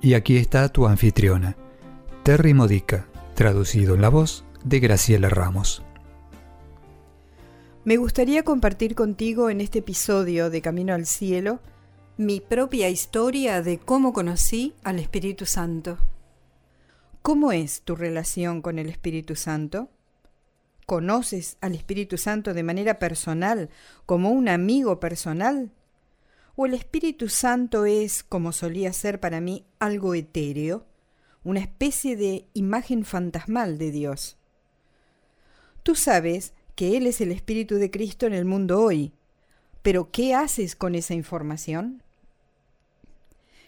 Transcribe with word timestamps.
Y 0.00 0.14
aquí 0.14 0.36
está 0.36 0.68
tu 0.68 0.86
anfitriona, 0.86 1.56
Terry 2.22 2.54
Modica, 2.54 3.08
traducido 3.34 3.96
en 3.96 4.02
la 4.02 4.08
voz 4.08 4.44
de 4.64 4.78
Graciela 4.78 5.28
Ramos. 5.28 5.82
Me 7.84 7.96
gustaría 7.96 8.44
compartir 8.44 8.94
contigo 8.94 9.50
en 9.50 9.60
este 9.60 9.80
episodio 9.80 10.50
de 10.50 10.62
Camino 10.62 10.94
al 10.94 11.06
Cielo 11.06 11.60
mi 12.16 12.40
propia 12.40 12.88
historia 12.88 13.62
de 13.62 13.78
cómo 13.78 14.12
conocí 14.12 14.74
al 14.84 14.98
Espíritu 14.98 15.46
Santo. 15.46 15.98
¿Cómo 17.22 17.50
es 17.50 17.82
tu 17.82 17.96
relación 17.96 18.62
con 18.62 18.78
el 18.78 18.88
Espíritu 18.88 19.34
Santo? 19.36 19.88
¿Conoces 20.86 21.58
al 21.60 21.74
Espíritu 21.74 22.18
Santo 22.18 22.54
de 22.54 22.62
manera 22.62 22.98
personal, 22.98 23.68
como 24.06 24.30
un 24.30 24.48
amigo 24.48 25.00
personal? 25.00 25.72
¿O 26.60 26.66
el 26.66 26.74
Espíritu 26.74 27.28
Santo 27.28 27.84
es, 27.86 28.24
como 28.24 28.50
solía 28.50 28.92
ser 28.92 29.20
para 29.20 29.40
mí, 29.40 29.64
algo 29.78 30.16
etéreo, 30.16 30.86
una 31.44 31.60
especie 31.60 32.16
de 32.16 32.48
imagen 32.52 33.04
fantasmal 33.04 33.78
de 33.78 33.92
Dios? 33.92 34.38
Tú 35.84 35.94
sabes 35.94 36.54
que 36.74 36.96
Él 36.96 37.06
es 37.06 37.20
el 37.20 37.30
Espíritu 37.30 37.76
de 37.76 37.92
Cristo 37.92 38.26
en 38.26 38.32
el 38.32 38.44
mundo 38.44 38.82
hoy, 38.82 39.12
pero 39.82 40.10
¿qué 40.10 40.34
haces 40.34 40.74
con 40.74 40.96
esa 40.96 41.14
información? 41.14 42.02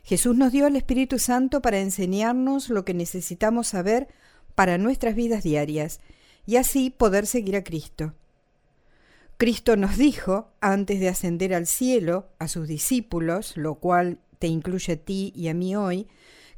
Jesús 0.03 0.37
nos 0.37 0.51
dio 0.51 0.67
al 0.67 0.75
Espíritu 0.75 1.21
Santo 1.21 1.63
para 1.63 1.79
enseñarnos 1.79 2.71
lo 2.71 2.85
que 2.85 2.93
necesitamos 2.93 3.69
saber 3.69 4.09
para 4.57 4.79
nuestras 4.79 5.15
vidas 5.15 5.45
diarias 5.45 6.01
y 6.45 6.57
así 6.57 6.91
poder 6.91 7.29
seguir 7.29 7.55
a 7.55 7.63
Cristo. 7.63 8.15
Cristo 9.41 9.75
nos 9.75 9.97
dijo, 9.97 10.53
antes 10.61 11.01
de 11.01 11.09
ascender 11.09 11.55
al 11.55 11.67
cielo, 11.67 12.29
a 12.39 12.47
sus 12.47 12.69
discípulos, 12.69 13.57
lo 13.57 13.77
cual 13.77 14.19
te 14.39 14.49
incluye 14.49 14.93
a 14.93 14.97
ti 14.99 15.33
y 15.35 15.49
a 15.49 15.55
mí 15.55 15.75
hoy, 15.75 16.09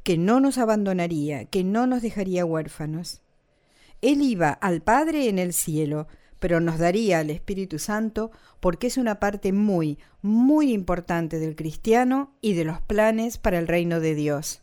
que 0.03 0.17
no 0.17 0.41
nos 0.41 0.57
abandonaría, 0.57 1.45
que 1.45 1.63
no 1.63 1.87
nos 1.87 2.01
dejaría 2.01 2.43
huérfanos. 2.43 3.21
Él 4.01 4.21
iba 4.21 4.49
al 4.49 4.81
Padre 4.81 5.29
en 5.29 5.39
el 5.39 5.53
cielo, 5.53 6.09
pero 6.39 6.59
nos 6.59 6.77
daría 6.77 7.19
al 7.19 7.29
Espíritu 7.29 7.79
Santo 7.79 8.31
porque 8.59 8.87
es 8.87 8.97
una 8.97 9.17
parte 9.17 9.53
muy, 9.53 9.97
muy 10.21 10.73
importante 10.73 11.39
del 11.39 11.55
cristiano 11.55 12.33
y 12.41 12.51
de 12.53 12.65
los 12.65 12.81
planes 12.81 13.37
para 13.37 13.59
el 13.59 13.69
reino 13.69 14.01
de 14.01 14.13
Dios. 14.13 14.61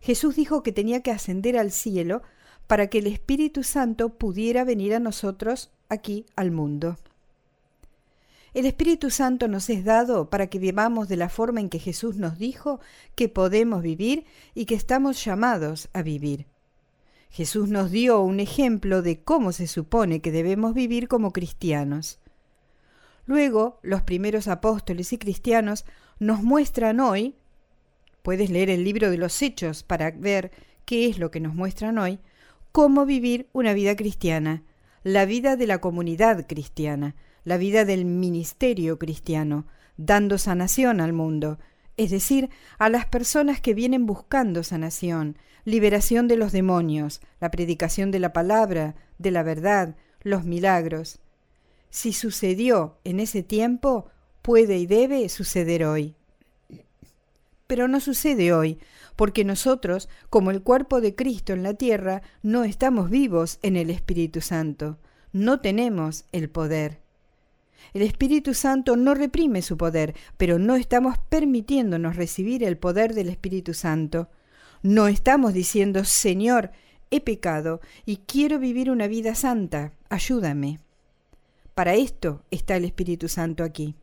Jesús 0.00 0.34
dijo 0.34 0.64
que 0.64 0.72
tenía 0.72 1.04
que 1.04 1.12
ascender 1.12 1.56
al 1.56 1.70
cielo 1.70 2.22
para 2.66 2.88
que 2.88 2.98
el 2.98 3.06
Espíritu 3.06 3.62
Santo 3.62 4.10
pudiera 4.10 4.64
venir 4.64 4.94
a 4.94 5.00
nosotros 5.00 5.70
aquí 5.88 6.26
al 6.36 6.50
mundo. 6.50 6.96
El 8.54 8.64
Espíritu 8.64 9.10
Santo 9.10 9.48
nos 9.48 9.68
es 9.68 9.84
dado 9.84 10.30
para 10.30 10.46
que 10.46 10.58
vivamos 10.58 11.08
de 11.08 11.16
la 11.16 11.28
forma 11.28 11.60
en 11.60 11.68
que 11.68 11.78
Jesús 11.78 12.16
nos 12.16 12.38
dijo 12.38 12.80
que 13.14 13.28
podemos 13.28 13.82
vivir 13.82 14.24
y 14.54 14.64
que 14.64 14.74
estamos 14.74 15.22
llamados 15.22 15.90
a 15.92 16.02
vivir. 16.02 16.46
Jesús 17.28 17.68
nos 17.68 17.90
dio 17.90 18.22
un 18.22 18.40
ejemplo 18.40 19.02
de 19.02 19.20
cómo 19.20 19.52
se 19.52 19.66
supone 19.66 20.20
que 20.20 20.32
debemos 20.32 20.72
vivir 20.72 21.06
como 21.06 21.34
cristianos. 21.34 22.18
Luego, 23.26 23.78
los 23.82 24.00
primeros 24.02 24.48
apóstoles 24.48 25.12
y 25.12 25.18
cristianos 25.18 25.84
nos 26.18 26.42
muestran 26.42 26.98
hoy, 27.00 27.34
puedes 28.22 28.48
leer 28.48 28.70
el 28.70 28.84
libro 28.84 29.10
de 29.10 29.18
los 29.18 29.42
Hechos 29.42 29.82
para 29.82 30.10
ver 30.12 30.50
qué 30.86 31.08
es 31.08 31.18
lo 31.18 31.30
que 31.30 31.40
nos 31.40 31.54
muestran 31.54 31.98
hoy, 31.98 32.20
cómo 32.76 33.06
vivir 33.06 33.48
una 33.54 33.72
vida 33.72 33.96
cristiana, 33.96 34.62
la 35.02 35.24
vida 35.24 35.56
de 35.56 35.66
la 35.66 35.78
comunidad 35.78 36.46
cristiana, 36.46 37.16
la 37.42 37.56
vida 37.56 37.86
del 37.86 38.04
ministerio 38.04 38.98
cristiano, 38.98 39.66
dando 39.96 40.36
sanación 40.36 41.00
al 41.00 41.14
mundo, 41.14 41.58
es 41.96 42.10
decir, 42.10 42.50
a 42.78 42.90
las 42.90 43.06
personas 43.06 43.62
que 43.62 43.72
vienen 43.72 44.04
buscando 44.04 44.62
sanación, 44.62 45.38
liberación 45.64 46.28
de 46.28 46.36
los 46.36 46.52
demonios, 46.52 47.22
la 47.40 47.50
predicación 47.50 48.10
de 48.10 48.18
la 48.18 48.34
palabra, 48.34 48.94
de 49.16 49.30
la 49.30 49.42
verdad, 49.42 49.96
los 50.20 50.44
milagros. 50.44 51.20
Si 51.88 52.12
sucedió 52.12 52.98
en 53.04 53.20
ese 53.20 53.42
tiempo, 53.42 54.10
puede 54.42 54.76
y 54.76 54.84
debe 54.84 55.26
suceder 55.30 55.82
hoy. 55.86 56.14
Pero 57.66 57.88
no 57.88 58.00
sucede 58.00 58.52
hoy, 58.52 58.78
porque 59.16 59.44
nosotros, 59.44 60.08
como 60.30 60.50
el 60.50 60.62
cuerpo 60.62 61.00
de 61.00 61.14
Cristo 61.14 61.52
en 61.52 61.62
la 61.62 61.74
tierra, 61.74 62.22
no 62.42 62.64
estamos 62.64 63.10
vivos 63.10 63.58
en 63.62 63.76
el 63.76 63.90
Espíritu 63.90 64.40
Santo, 64.40 64.98
no 65.32 65.60
tenemos 65.60 66.24
el 66.32 66.48
poder. 66.48 67.00
El 67.94 68.02
Espíritu 68.02 68.54
Santo 68.54 68.96
no 68.96 69.14
reprime 69.14 69.62
su 69.62 69.76
poder, 69.76 70.14
pero 70.36 70.58
no 70.58 70.76
estamos 70.76 71.16
permitiéndonos 71.28 72.16
recibir 72.16 72.62
el 72.64 72.76
poder 72.76 73.14
del 73.14 73.28
Espíritu 73.28 73.74
Santo. 73.74 74.28
No 74.82 75.08
estamos 75.08 75.54
diciendo, 75.54 76.04
Señor, 76.04 76.72
he 77.10 77.20
pecado 77.20 77.80
y 78.04 78.18
quiero 78.18 78.58
vivir 78.58 78.90
una 78.90 79.06
vida 79.06 79.34
santa, 79.34 79.92
ayúdame. 80.08 80.78
Para 81.74 81.94
esto 81.94 82.42
está 82.50 82.76
el 82.76 82.84
Espíritu 82.84 83.28
Santo 83.28 83.64
aquí. 83.64 83.94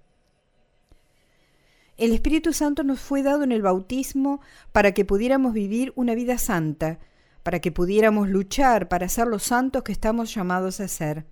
El 1.98 2.12
Espíritu 2.12 2.54
Santo 2.54 2.84
nos 2.84 3.00
fue 3.00 3.22
dado 3.22 3.44
en 3.44 3.52
el 3.52 3.62
bautismo 3.62 4.42
para 4.72 4.94
que 4.94 5.06
pudiéramos 5.06 5.54
vivir 5.54 5.94
una 5.96 6.16
vida 6.16 6.38
santa, 6.38 7.00
para 7.44 7.60
que 7.60 7.72
pudiéramos 7.72 8.30
luchar 8.30 8.88
para 8.88 9.10
ser 9.10 9.28
los 9.28 9.44
santos 9.44 9.84
que 9.84 9.92
estamos 9.92 10.34
llamados 10.34 10.80
a 10.80 10.88
ser. 10.88 11.26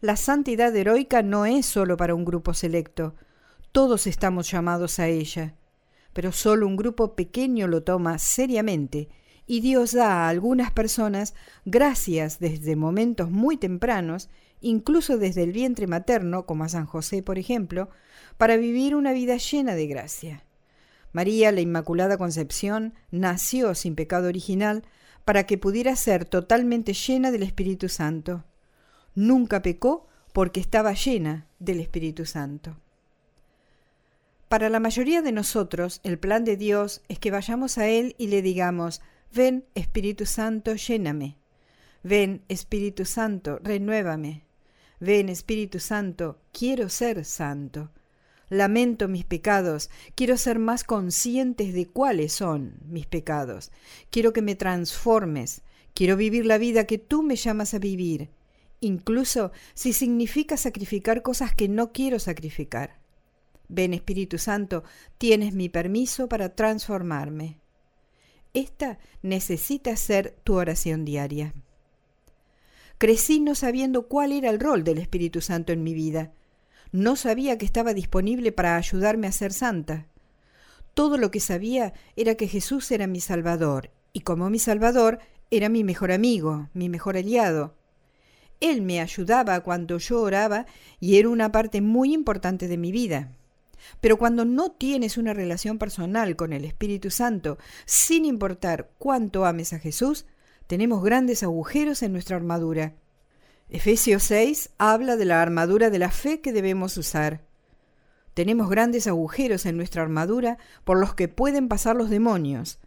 La 0.00 0.16
santidad 0.16 0.74
heroica 0.74 1.22
no 1.22 1.46
es 1.46 1.64
solo 1.64 1.96
para 1.96 2.14
un 2.14 2.24
grupo 2.24 2.54
selecto, 2.54 3.14
todos 3.70 4.06
estamos 4.08 4.50
llamados 4.50 4.98
a 4.98 5.06
ella, 5.06 5.54
pero 6.12 6.32
solo 6.32 6.66
un 6.66 6.76
grupo 6.76 7.14
pequeño 7.14 7.68
lo 7.68 7.84
toma 7.84 8.18
seriamente 8.18 9.08
y 9.46 9.60
Dios 9.60 9.92
da 9.92 10.24
a 10.24 10.28
algunas 10.28 10.72
personas 10.72 11.34
gracias 11.64 12.38
desde 12.40 12.74
momentos 12.74 13.30
muy 13.30 13.56
tempranos, 13.56 14.28
incluso 14.60 15.18
desde 15.18 15.42
el 15.42 15.52
vientre 15.52 15.86
materno, 15.86 16.46
como 16.46 16.64
a 16.64 16.68
San 16.68 16.86
José, 16.86 17.22
por 17.22 17.38
ejemplo, 17.38 17.88
para 18.36 18.56
vivir 18.56 18.94
una 18.94 19.12
vida 19.12 19.36
llena 19.36 19.74
de 19.74 19.86
gracia. 19.86 20.44
María, 21.12 21.52
la 21.52 21.60
Inmaculada 21.60 22.16
Concepción, 22.16 22.94
nació 23.10 23.74
sin 23.74 23.94
pecado 23.94 24.28
original 24.28 24.82
para 25.24 25.44
que 25.44 25.58
pudiera 25.58 25.94
ser 25.96 26.24
totalmente 26.24 26.94
llena 26.94 27.30
del 27.30 27.42
Espíritu 27.42 27.88
Santo. 27.88 28.44
Nunca 29.14 29.62
pecó 29.62 30.08
porque 30.32 30.60
estaba 30.60 30.94
llena 30.94 31.46
del 31.58 31.80
Espíritu 31.80 32.24
Santo. 32.24 32.78
Para 34.48 34.68
la 34.68 34.80
mayoría 34.80 35.22
de 35.22 35.32
nosotros, 35.32 36.00
el 36.02 36.18
plan 36.18 36.44
de 36.44 36.56
Dios 36.56 37.02
es 37.08 37.18
que 37.18 37.30
vayamos 37.30 37.78
a 37.78 37.88
Él 37.88 38.14
y 38.18 38.26
le 38.26 38.42
digamos, 38.42 39.00
ven 39.32 39.64
Espíritu 39.74 40.26
Santo, 40.26 40.74
lléname. 40.74 41.36
Ven 42.02 42.42
Espíritu 42.48 43.04
Santo, 43.04 43.60
renuévame. 43.62 44.44
Ven 45.00 45.28
Espíritu 45.28 45.78
Santo, 45.78 46.38
quiero 46.52 46.88
ser 46.88 47.24
santo. 47.24 47.90
Lamento 48.52 49.08
mis 49.08 49.24
pecados, 49.24 49.88
quiero 50.14 50.36
ser 50.36 50.58
más 50.58 50.84
conscientes 50.84 51.72
de 51.72 51.86
cuáles 51.86 52.34
son 52.34 52.74
mis 52.86 53.06
pecados. 53.06 53.72
Quiero 54.10 54.34
que 54.34 54.42
me 54.42 54.54
transformes, 54.54 55.62
quiero 55.94 56.18
vivir 56.18 56.44
la 56.44 56.58
vida 56.58 56.84
que 56.84 56.98
tú 56.98 57.22
me 57.22 57.36
llamas 57.36 57.72
a 57.72 57.78
vivir, 57.78 58.28
incluso 58.80 59.52
si 59.72 59.94
significa 59.94 60.58
sacrificar 60.58 61.22
cosas 61.22 61.54
que 61.54 61.66
no 61.66 61.92
quiero 61.92 62.18
sacrificar. 62.18 62.98
Ven 63.68 63.94
Espíritu 63.94 64.36
Santo, 64.36 64.84
tienes 65.16 65.54
mi 65.54 65.70
permiso 65.70 66.28
para 66.28 66.54
transformarme. 66.54 67.56
Esta 68.52 68.98
necesita 69.22 69.96
ser 69.96 70.36
tu 70.44 70.56
oración 70.56 71.06
diaria. 71.06 71.54
Crecí 72.98 73.40
no 73.40 73.54
sabiendo 73.54 74.08
cuál 74.08 74.30
era 74.32 74.50
el 74.50 74.60
rol 74.60 74.84
del 74.84 74.98
Espíritu 74.98 75.40
Santo 75.40 75.72
en 75.72 75.82
mi 75.82 75.94
vida 75.94 76.34
no 76.92 77.16
sabía 77.16 77.58
que 77.58 77.64
estaba 77.64 77.94
disponible 77.94 78.52
para 78.52 78.76
ayudarme 78.76 79.26
a 79.26 79.32
ser 79.32 79.52
santa. 79.52 80.06
Todo 80.94 81.16
lo 81.16 81.30
que 81.30 81.40
sabía 81.40 81.94
era 82.16 82.34
que 82.34 82.48
Jesús 82.48 82.90
era 82.90 83.06
mi 83.06 83.20
Salvador, 83.20 83.90
y 84.12 84.20
como 84.20 84.50
mi 84.50 84.58
Salvador 84.58 85.18
era 85.50 85.68
mi 85.68 85.84
mejor 85.84 86.12
amigo, 86.12 86.68
mi 86.74 86.88
mejor 86.88 87.16
aliado. 87.16 87.74
Él 88.60 88.82
me 88.82 89.00
ayudaba 89.00 89.60
cuando 89.60 89.98
yo 89.98 90.20
oraba 90.20 90.66
y 91.00 91.16
era 91.16 91.28
una 91.28 91.50
parte 91.50 91.80
muy 91.80 92.12
importante 92.12 92.68
de 92.68 92.76
mi 92.76 92.92
vida. 92.92 93.32
Pero 94.00 94.18
cuando 94.18 94.44
no 94.44 94.70
tienes 94.70 95.16
una 95.18 95.34
relación 95.34 95.78
personal 95.78 96.36
con 96.36 96.52
el 96.52 96.64
Espíritu 96.64 97.10
Santo, 97.10 97.58
sin 97.86 98.24
importar 98.24 98.90
cuánto 98.98 99.44
ames 99.44 99.72
a 99.72 99.78
Jesús, 99.78 100.26
tenemos 100.66 101.02
grandes 101.02 101.42
agujeros 101.42 102.02
en 102.02 102.12
nuestra 102.12 102.36
armadura. 102.36 102.94
Efesios 103.72 104.22
6 104.24 104.70
habla 104.78 105.16
de 105.16 105.24
la 105.24 105.42
armadura 105.42 105.90
de 105.90 105.98
la 105.98 106.10
fe 106.10 106.40
que 106.40 106.52
debemos 106.52 106.96
usar. 106.96 107.40
Tenemos 108.34 108.68
grandes 108.68 109.06
agujeros 109.06 109.66
en 109.66 109.76
nuestra 109.76 110.02
armadura 110.02 110.58
por 110.84 111.00
los 111.00 111.14
que 111.14 111.26
pueden 111.28 111.68
pasar 111.68 111.96
los 111.96 112.10
demonios. 112.10 112.78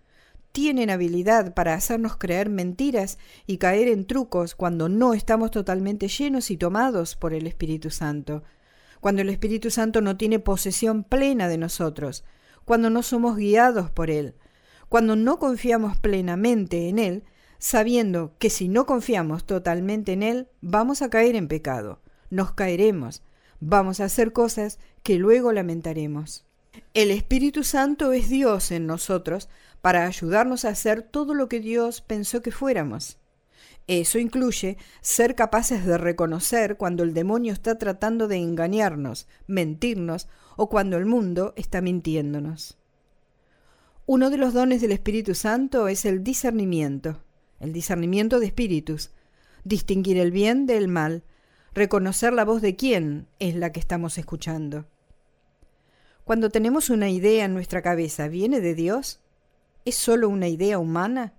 Tienen 0.51 0.89
habilidad 0.89 1.53
para 1.53 1.73
hacernos 1.73 2.15
creer 2.15 2.49
mentiras 2.49 3.17
y 3.45 3.57
caer 3.57 3.87
en 3.89 4.05
trucos 4.05 4.55
cuando 4.55 4.87
no 4.87 5.13
estamos 5.13 5.51
totalmente 5.51 6.07
llenos 6.07 6.49
y 6.49 6.57
tomados 6.57 7.15
por 7.15 7.33
el 7.33 7.47
Espíritu 7.47 7.89
Santo 7.89 8.43
cuando 9.05 9.21
el 9.21 9.29
Espíritu 9.29 9.69
Santo 9.69 10.01
no 10.01 10.17
tiene 10.17 10.39
posesión 10.39 11.03
plena 11.03 11.47
de 11.47 11.59
nosotros, 11.59 12.23
cuando 12.65 12.89
no 12.89 13.03
somos 13.03 13.37
guiados 13.37 13.91
por 13.91 14.09
Él, 14.09 14.33
cuando 14.89 15.15
no 15.15 15.37
confiamos 15.37 15.99
plenamente 15.99 16.89
en 16.89 16.97
Él, 16.97 17.23
sabiendo 17.59 18.33
que 18.39 18.49
si 18.49 18.67
no 18.67 18.85
confiamos 18.85 19.45
totalmente 19.45 20.13
en 20.13 20.23
Él, 20.23 20.47
vamos 20.61 21.01
a 21.01 21.09
caer 21.09 21.35
en 21.35 21.47
pecado, 21.47 22.01
nos 22.29 22.51
caeremos, 22.51 23.23
vamos 23.59 23.99
a 23.99 24.05
hacer 24.05 24.33
cosas 24.33 24.79
que 25.03 25.15
luego 25.15 25.51
lamentaremos. 25.51 26.45
El 26.93 27.11
Espíritu 27.11 27.63
Santo 27.63 28.11
es 28.11 28.29
Dios 28.29 28.71
en 28.71 28.85
nosotros 28.85 29.49
para 29.81 30.05
ayudarnos 30.05 30.65
a 30.65 30.69
hacer 30.69 31.03
todo 31.03 31.33
lo 31.33 31.47
que 31.47 31.59
Dios 31.59 32.01
pensó 32.01 32.41
que 32.41 32.51
fuéramos. 32.51 33.19
Eso 33.87 34.17
incluye 34.17 34.77
ser 35.01 35.35
capaces 35.35 35.85
de 35.85 35.97
reconocer 35.97 36.75
cuando 36.77 37.03
el 37.03 37.13
demonio 37.13 37.53
está 37.53 37.77
tratando 37.77 38.27
de 38.27 38.37
engañarnos, 38.37 39.27
mentirnos 39.45 40.27
o 40.55 40.69
cuando 40.69 40.97
el 40.97 41.05
mundo 41.05 41.53
está 41.55 41.81
mintiéndonos. 41.81 42.77
Uno 44.07 44.29
de 44.29 44.37
los 44.37 44.53
dones 44.53 44.81
del 44.81 44.91
Espíritu 44.91 45.35
Santo 45.35 45.87
es 45.87 46.05
el 46.05 46.23
discernimiento, 46.23 47.21
el 47.59 47.73
discernimiento 47.73 48.39
de 48.39 48.47
espíritus, 48.47 49.11
distinguir 49.63 50.17
el 50.17 50.31
bien 50.31 50.65
del 50.65 50.87
mal, 50.87 51.23
reconocer 51.73 52.33
la 52.33 52.45
voz 52.45 52.61
de 52.61 52.75
quién 52.75 53.27
es 53.39 53.55
la 53.55 53.71
que 53.71 53.79
estamos 53.79 54.17
escuchando. 54.17 54.85
Cuando 56.23 56.49
tenemos 56.49 56.89
una 56.89 57.09
idea 57.09 57.45
en 57.45 57.53
nuestra 57.53 57.81
cabeza, 57.81 58.27
¿viene 58.27 58.61
de 58.61 58.73
Dios? 58.73 59.19
¿Es 59.83 59.95
solo 59.95 60.29
una 60.29 60.47
idea 60.47 60.79
humana? 60.79 61.33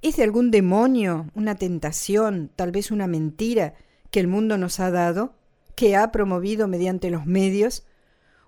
¿Es 0.00 0.16
de 0.16 0.24
algún 0.24 0.50
demonio, 0.50 1.30
una 1.34 1.56
tentación, 1.56 2.50
tal 2.54 2.70
vez 2.70 2.90
una 2.90 3.06
mentira 3.06 3.74
que 4.10 4.20
el 4.20 4.28
mundo 4.28 4.58
nos 4.58 4.78
ha 4.78 4.90
dado, 4.90 5.34
que 5.74 5.96
ha 5.96 6.12
promovido 6.12 6.68
mediante 6.68 7.10
los 7.10 7.26
medios, 7.26 7.84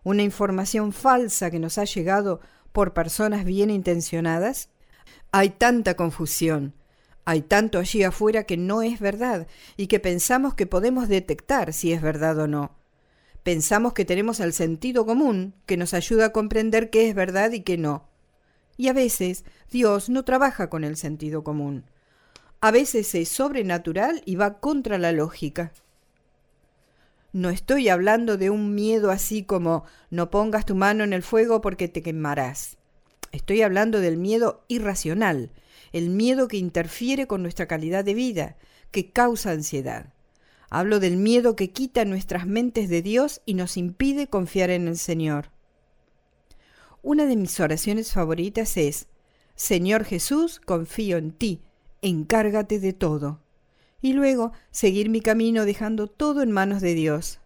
una 0.04 0.22
información 0.22 0.92
falsa 0.92 1.50
que 1.50 1.58
nos 1.58 1.78
ha 1.78 1.84
llegado 1.84 2.40
por 2.72 2.92
personas 2.92 3.44
bien 3.44 3.70
intencionadas? 3.70 4.68
Hay 5.32 5.50
tanta 5.50 5.94
confusión, 5.94 6.74
hay 7.24 7.42
tanto 7.42 7.78
allí 7.78 8.02
afuera 8.02 8.44
que 8.44 8.56
no 8.56 8.82
es 8.82 9.00
verdad 9.00 9.46
y 9.76 9.86
que 9.86 10.00
pensamos 10.00 10.54
que 10.54 10.66
podemos 10.66 11.08
detectar 11.08 11.72
si 11.72 11.92
es 11.92 12.02
verdad 12.02 12.38
o 12.38 12.46
no. 12.46 12.76
Pensamos 13.42 13.92
que 13.92 14.04
tenemos 14.04 14.40
el 14.40 14.52
sentido 14.52 15.06
común 15.06 15.54
que 15.66 15.76
nos 15.76 15.94
ayuda 15.94 16.26
a 16.26 16.32
comprender 16.32 16.90
qué 16.90 17.08
es 17.08 17.14
verdad 17.14 17.52
y 17.52 17.60
qué 17.60 17.76
no. 17.76 18.08
Y 18.76 18.88
a 18.88 18.92
veces 18.92 19.44
Dios 19.70 20.08
no 20.08 20.24
trabaja 20.24 20.68
con 20.68 20.84
el 20.84 20.96
sentido 20.96 21.44
común. 21.44 21.84
A 22.60 22.70
veces 22.70 23.14
es 23.14 23.28
sobrenatural 23.28 24.22
y 24.24 24.36
va 24.36 24.60
contra 24.60 24.98
la 24.98 25.12
lógica. 25.12 25.72
No 27.32 27.50
estoy 27.50 27.88
hablando 27.88 28.36
de 28.36 28.48
un 28.48 28.74
miedo 28.74 29.10
así 29.10 29.44
como 29.44 29.84
no 30.08 30.30
pongas 30.30 30.64
tu 30.64 30.74
mano 30.74 31.04
en 31.04 31.12
el 31.12 31.22
fuego 31.22 31.60
porque 31.60 31.88
te 31.88 32.02
quemarás. 32.02 32.78
Estoy 33.32 33.62
hablando 33.62 34.00
del 34.00 34.16
miedo 34.16 34.64
irracional, 34.68 35.50
el 35.94 36.10
miedo 36.10 36.48
que 36.48 36.56
interfiere 36.56 37.28
con 37.28 37.40
nuestra 37.40 37.66
calidad 37.68 38.04
de 38.04 38.14
vida, 38.14 38.56
que 38.90 39.12
causa 39.12 39.52
ansiedad. 39.52 40.12
Hablo 40.68 40.98
del 40.98 41.16
miedo 41.16 41.54
que 41.54 41.70
quita 41.70 42.04
nuestras 42.04 42.48
mentes 42.48 42.88
de 42.88 43.00
Dios 43.00 43.42
y 43.46 43.54
nos 43.54 43.76
impide 43.76 44.26
confiar 44.26 44.70
en 44.70 44.88
el 44.88 44.98
Señor. 44.98 45.52
Una 47.00 47.26
de 47.26 47.36
mis 47.36 47.60
oraciones 47.60 48.12
favoritas 48.12 48.76
es, 48.76 49.06
Señor 49.54 50.02
Jesús, 50.04 50.58
confío 50.58 51.16
en 51.16 51.30
ti, 51.30 51.62
encárgate 52.02 52.80
de 52.80 52.92
todo. 52.92 53.40
Y 54.02 54.14
luego 54.14 54.50
seguir 54.72 55.08
mi 55.10 55.20
camino 55.20 55.64
dejando 55.64 56.08
todo 56.08 56.42
en 56.42 56.50
manos 56.50 56.82
de 56.82 56.94
Dios. 56.94 57.38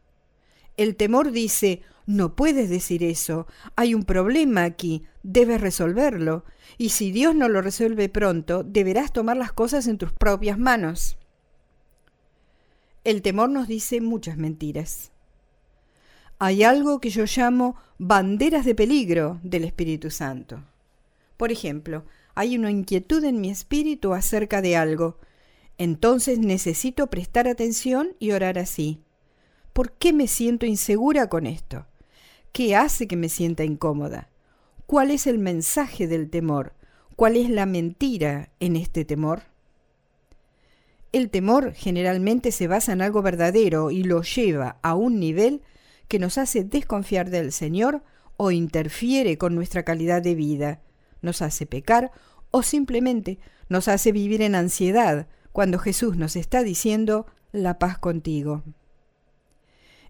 El 0.79 0.97
temor 0.97 1.33
dice, 1.33 1.83
no 2.07 2.35
puedes 2.35 2.71
decir 2.71 3.05
eso, 3.05 3.47
hay 3.77 3.95
un 3.95 4.05
problema 4.05 4.65
aquí, 4.65 5.05
debes 5.31 5.61
resolverlo, 5.61 6.45
y 6.77 6.91
si 6.91 7.11
Dios 7.13 7.35
no 7.35 7.49
lo 7.49 7.63
resuelve 7.63 8.09
pronto, 8.09 8.63
deberás 8.65 9.13
tomar 9.13 9.37
las 9.37 9.53
cosas 9.53 9.87
en 9.87 9.99
tus 9.99 10.13
propias 10.13 10.59
manos. 10.59 11.19
El 13.05 13.23
temor 13.23 13.49
nos 13.51 13.69
dice 13.69 14.01
muchas 14.01 14.37
mentiras 14.37 15.13
hay 16.39 16.63
algo 16.63 17.01
que 17.01 17.11
yo 17.11 17.25
llamo 17.25 17.77
banderas 17.99 18.65
de 18.65 18.75
peligro 18.75 19.41
del 19.43 19.65
Espíritu 19.65 20.11
Santo. 20.11 20.63
Por 21.37 21.51
ejemplo, 21.51 22.05
hay 22.35 22.57
una 22.57 22.71
inquietud 22.71 23.25
en 23.25 23.41
mi 23.41 23.51
espíritu 23.51 24.13
acerca 24.13 24.63
de 24.63 24.77
algo. 24.77 25.19
Entonces 25.79 26.39
necesito 26.39 27.09
prestar 27.09 27.49
atención 27.49 28.11
y 28.21 28.31
orar 28.31 28.59
así. 28.59 29.01
¿Por 29.73 29.93
qué 29.93 30.13
me 30.13 30.29
siento 30.29 30.65
insegura 30.65 31.29
con 31.29 31.47
esto? 31.47 31.87
¿Qué 32.53 32.77
hace 32.77 33.09
que 33.09 33.17
me 33.17 33.29
sienta 33.29 33.65
incómoda? 33.65 34.29
¿Cuál 34.89 35.11
es 35.11 35.27
el 35.27 35.39
mensaje 35.39 36.07
del 36.09 36.31
temor? 36.31 36.73
¿Cuál 37.15 37.37
es 37.37 37.51
la 37.51 37.67
mentira 37.67 38.49
en 38.59 38.75
este 38.75 39.05
temor? 39.05 39.43
El 41.13 41.29
temor 41.29 41.75
generalmente 41.75 42.53
se 42.53 42.69
basa 42.69 42.95
en 42.95 43.03
algo 43.03 43.21
verdadero 43.21 43.91
y 43.91 44.03
lo 44.03 44.23
lleva 44.23 44.79
a 44.81 44.95
un 44.95 45.21
nivel 45.21 45.61
que 46.09 46.19
nos 46.19 46.39
hace 46.39 46.65
desconfiar 46.65 47.29
del 47.29 47.53
Señor 47.53 48.03
o 48.39 48.51
interfiere 48.51 49.37
con 49.37 49.55
nuestra 49.55 49.83
calidad 49.83 50.23
de 50.23 50.35
vida, 50.35 50.81
nos 51.21 51.43
hace 51.43 51.67
pecar 51.67 52.11
o 52.51 52.63
simplemente 52.63 53.39
nos 53.69 53.89
hace 53.89 54.11
vivir 54.11 54.41
en 54.41 54.55
ansiedad 54.55 55.27
cuando 55.53 55.79
Jesús 55.79 56.17
nos 56.17 56.35
está 56.35 56.63
diciendo 56.63 57.27
la 57.53 57.79
paz 57.79 57.99
contigo. 57.99 58.63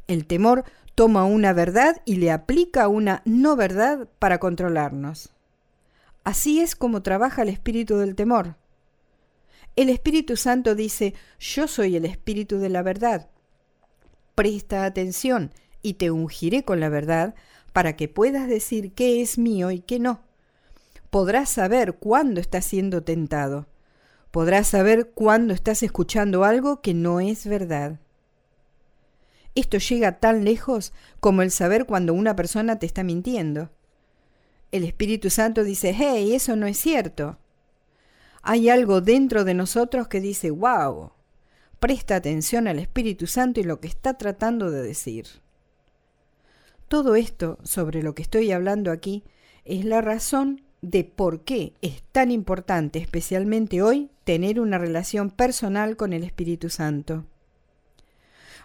El 0.07 0.25
temor 0.25 0.63
toma 0.99 1.27
una 1.27 1.53
verdad 1.53 2.03
y 2.05 2.17
le 2.17 2.33
aplica 2.33 2.89
una 2.89 3.23
no 3.25 3.55
verdad 3.55 4.09
para 4.19 4.39
controlarnos. 4.41 5.31
Así 6.25 6.59
es 6.59 6.75
como 6.75 7.05
trabaja 7.05 7.43
el 7.43 7.51
espíritu 7.51 7.99
del 7.99 8.17
temor. 8.17 8.57
El 9.77 9.91
Espíritu 9.91 10.37
Santo 10.37 10.75
dice, 10.75 11.15
yo 11.39 11.69
soy 11.69 11.95
el 11.95 12.05
espíritu 12.05 12.59
de 12.59 12.69
la 12.69 12.83
verdad. 12.83 13.31
Presta 14.35 14.85
atención 14.85 15.53
y 15.83 15.95
te 15.95 16.11
ungiré 16.11 16.65
con 16.65 16.81
la 16.81 16.89
verdad 16.89 17.37
para 17.73 17.95
que 17.95 18.09
puedas 18.09 18.49
decir 18.49 18.93
qué 18.93 19.23
es 19.23 19.39
mío 19.39 19.71
y 19.71 19.79
qué 19.79 20.01
no. 20.01 20.23
Podrás 21.11 21.49
saber 21.49 21.95
cuándo 21.95 22.41
estás 22.41 22.65
siendo 22.65 23.05
tentado. 23.05 23.69
Podrás 24.33 24.67
saber 24.67 25.11
cuándo 25.15 25.55
estás 25.55 25.85
escuchando 25.85 26.43
algo 26.43 26.81
que 26.81 26.93
no 26.93 27.21
es 27.21 27.47
verdad. 27.47 28.01
Esto 29.55 29.79
llega 29.79 30.19
tan 30.19 30.45
lejos 30.45 30.93
como 31.21 31.43
el 31.43 31.51
saber 31.51 31.87
cuando 31.87 32.15
una 32.15 32.37
persona 32.37 32.79
te 32.79 32.87
está 32.87 33.03
mintiendo. 33.03 33.71
El 34.71 34.85
Espíritu 34.85 35.31
Santo 35.31 35.65
dice, 35.65 35.95
hey, 35.97 36.35
eso 36.35 36.55
no 36.55 36.67
es 36.67 36.79
cierto. 36.79 37.39
Hay 38.43 38.69
algo 38.69 39.01
dentro 39.01 39.45
de 39.45 39.55
nosotros 39.55 40.09
que 40.09 40.21
dice, 40.21 40.51
wow, 40.51 41.13
presta 41.81 42.17
atención 42.17 42.69
al 42.69 42.79
Espíritu 42.79 43.27
Santo 43.27 43.61
y 43.61 43.65
lo 43.65 43.81
que 43.81 43.89
está 43.89 44.15
tratando 44.15 44.71
de 44.71 44.83
decir. 44.83 45.27
Todo 46.89 47.17
esto 47.17 47.59
sobre 47.63 48.03
lo 48.03 48.15
que 48.15 48.23
estoy 48.23 48.53
hablando 48.53 48.91
aquí 48.91 49.25
es 49.65 49.85
la 49.85 50.01
razón 50.01 50.63
de 50.81 51.05
por 51.05 51.41
qué 51.41 51.75
es 51.83 52.03
tan 52.13 52.31
importante, 52.31 52.99
especialmente 52.99 53.83
hoy, 53.83 54.11
tener 54.25 54.61
una 54.61 54.79
relación 54.79 55.31
personal 55.31 55.97
con 55.97 56.13
el 56.13 56.25
Espíritu 56.25 56.71
Santo. 56.71 57.25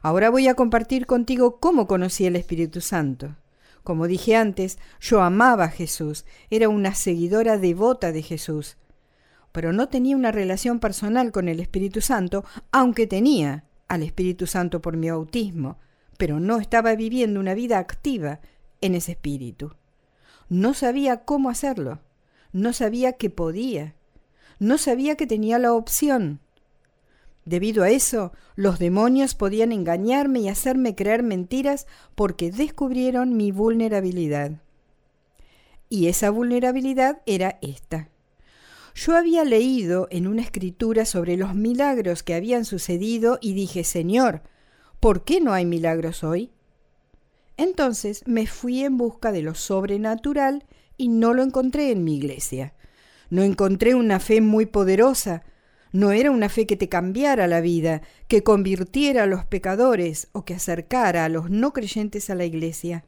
Ahora 0.03 0.29
voy 0.29 0.49
a 0.49 0.53
compartir 0.53 1.05
contigo 1.05 1.61
cómo 1.61 1.87
conocí 1.87 2.25
el 2.25 2.35
Espíritu 2.35 2.81
Santo. 2.81 3.37
Como 3.85 4.05
dije 4.05 4.35
antes, 4.35 4.77
yo 4.99 5.21
amaba 5.21 5.63
a 5.63 5.69
Jesús, 5.69 6.25
era 6.49 6.67
una 6.67 6.93
seguidora 6.93 7.57
devota 7.57 8.11
de 8.11 8.21
Jesús, 8.21 8.75
pero 9.53 9.71
no 9.71 9.87
tenía 9.87 10.17
una 10.17 10.33
relación 10.33 10.81
personal 10.81 11.31
con 11.31 11.47
el 11.47 11.61
Espíritu 11.61 12.01
Santo, 12.01 12.43
aunque 12.73 13.07
tenía 13.07 13.63
al 13.87 14.03
Espíritu 14.03 14.45
Santo 14.45 14.81
por 14.81 14.97
mi 14.97 15.07
autismo, 15.07 15.79
pero 16.17 16.41
no 16.41 16.59
estaba 16.59 16.95
viviendo 16.95 17.39
una 17.39 17.53
vida 17.53 17.77
activa 17.77 18.41
en 18.81 18.95
ese 18.95 19.13
espíritu. 19.13 19.73
No 20.49 20.73
sabía 20.73 21.23
cómo 21.23 21.49
hacerlo, 21.49 22.01
no 22.51 22.73
sabía 22.73 23.13
que 23.13 23.29
podía, 23.29 23.95
no 24.59 24.77
sabía 24.77 25.15
que 25.15 25.27
tenía 25.27 25.59
la 25.59 25.71
opción. 25.71 26.41
Debido 27.45 27.83
a 27.83 27.89
eso, 27.89 28.31
los 28.55 28.79
demonios 28.79 29.35
podían 29.35 29.71
engañarme 29.71 30.39
y 30.39 30.49
hacerme 30.49 30.95
creer 30.95 31.23
mentiras 31.23 31.87
porque 32.15 32.51
descubrieron 32.51 33.35
mi 33.35 33.51
vulnerabilidad. 33.51 34.61
Y 35.89 36.07
esa 36.07 36.29
vulnerabilidad 36.29 37.21
era 37.25 37.59
esta. 37.61 38.09
Yo 38.95 39.17
había 39.17 39.43
leído 39.43 40.07
en 40.11 40.27
una 40.27 40.43
escritura 40.43 41.05
sobre 41.05 41.35
los 41.35 41.55
milagros 41.55 42.23
que 42.23 42.35
habían 42.35 42.63
sucedido 42.63 43.39
y 43.41 43.53
dije, 43.53 43.83
Señor, 43.83 44.43
¿por 44.99 45.23
qué 45.23 45.41
no 45.41 45.53
hay 45.53 45.65
milagros 45.65 46.23
hoy? 46.23 46.51
Entonces 47.57 48.23
me 48.25 48.47
fui 48.47 48.83
en 48.83 48.97
busca 48.97 49.31
de 49.31 49.41
lo 49.41 49.55
sobrenatural 49.55 50.65
y 50.95 51.09
no 51.09 51.33
lo 51.33 51.43
encontré 51.43 51.91
en 51.91 52.03
mi 52.03 52.15
iglesia. 52.17 52.73
No 53.29 53.43
encontré 53.43 53.95
una 53.95 54.19
fe 54.19 54.41
muy 54.41 54.65
poderosa, 54.65 55.43
no 55.93 56.11
era 56.11 56.31
una 56.31 56.49
fe 56.49 56.65
que 56.65 56.75
te 56.75 56.89
cambiara 56.89 57.47
la 57.47 57.61
vida, 57.61 58.01
que 58.27 58.43
convirtiera 58.43 59.23
a 59.23 59.27
los 59.27 59.45
pecadores 59.45 60.27
o 60.31 60.43
que 60.43 60.55
acercara 60.55 61.23
a 61.23 61.29
los 61.29 61.51
no 61.51 61.71
creyentes 61.71 62.31
a 62.31 62.35
la 62.35 62.45
iglesia. 62.45 63.05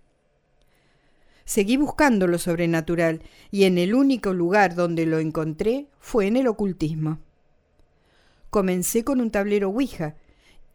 Seguí 1.46 1.78
buscando 1.78 2.28
lo 2.28 2.38
sobrenatural 2.38 3.24
y 3.50 3.64
en 3.64 3.80
el 3.80 3.96
único 3.96 4.34
lugar 4.34 4.76
donde 4.76 5.08
lo 5.08 5.18
encontré 5.18 5.88
fue 6.00 6.28
en 6.28 6.38
el 6.38 6.48
ocultismo. 6.48 7.20
Comencé 8.52 9.04
con 9.04 9.20
un 9.20 9.32
tablero 9.32 9.70
Ouija 9.70 10.16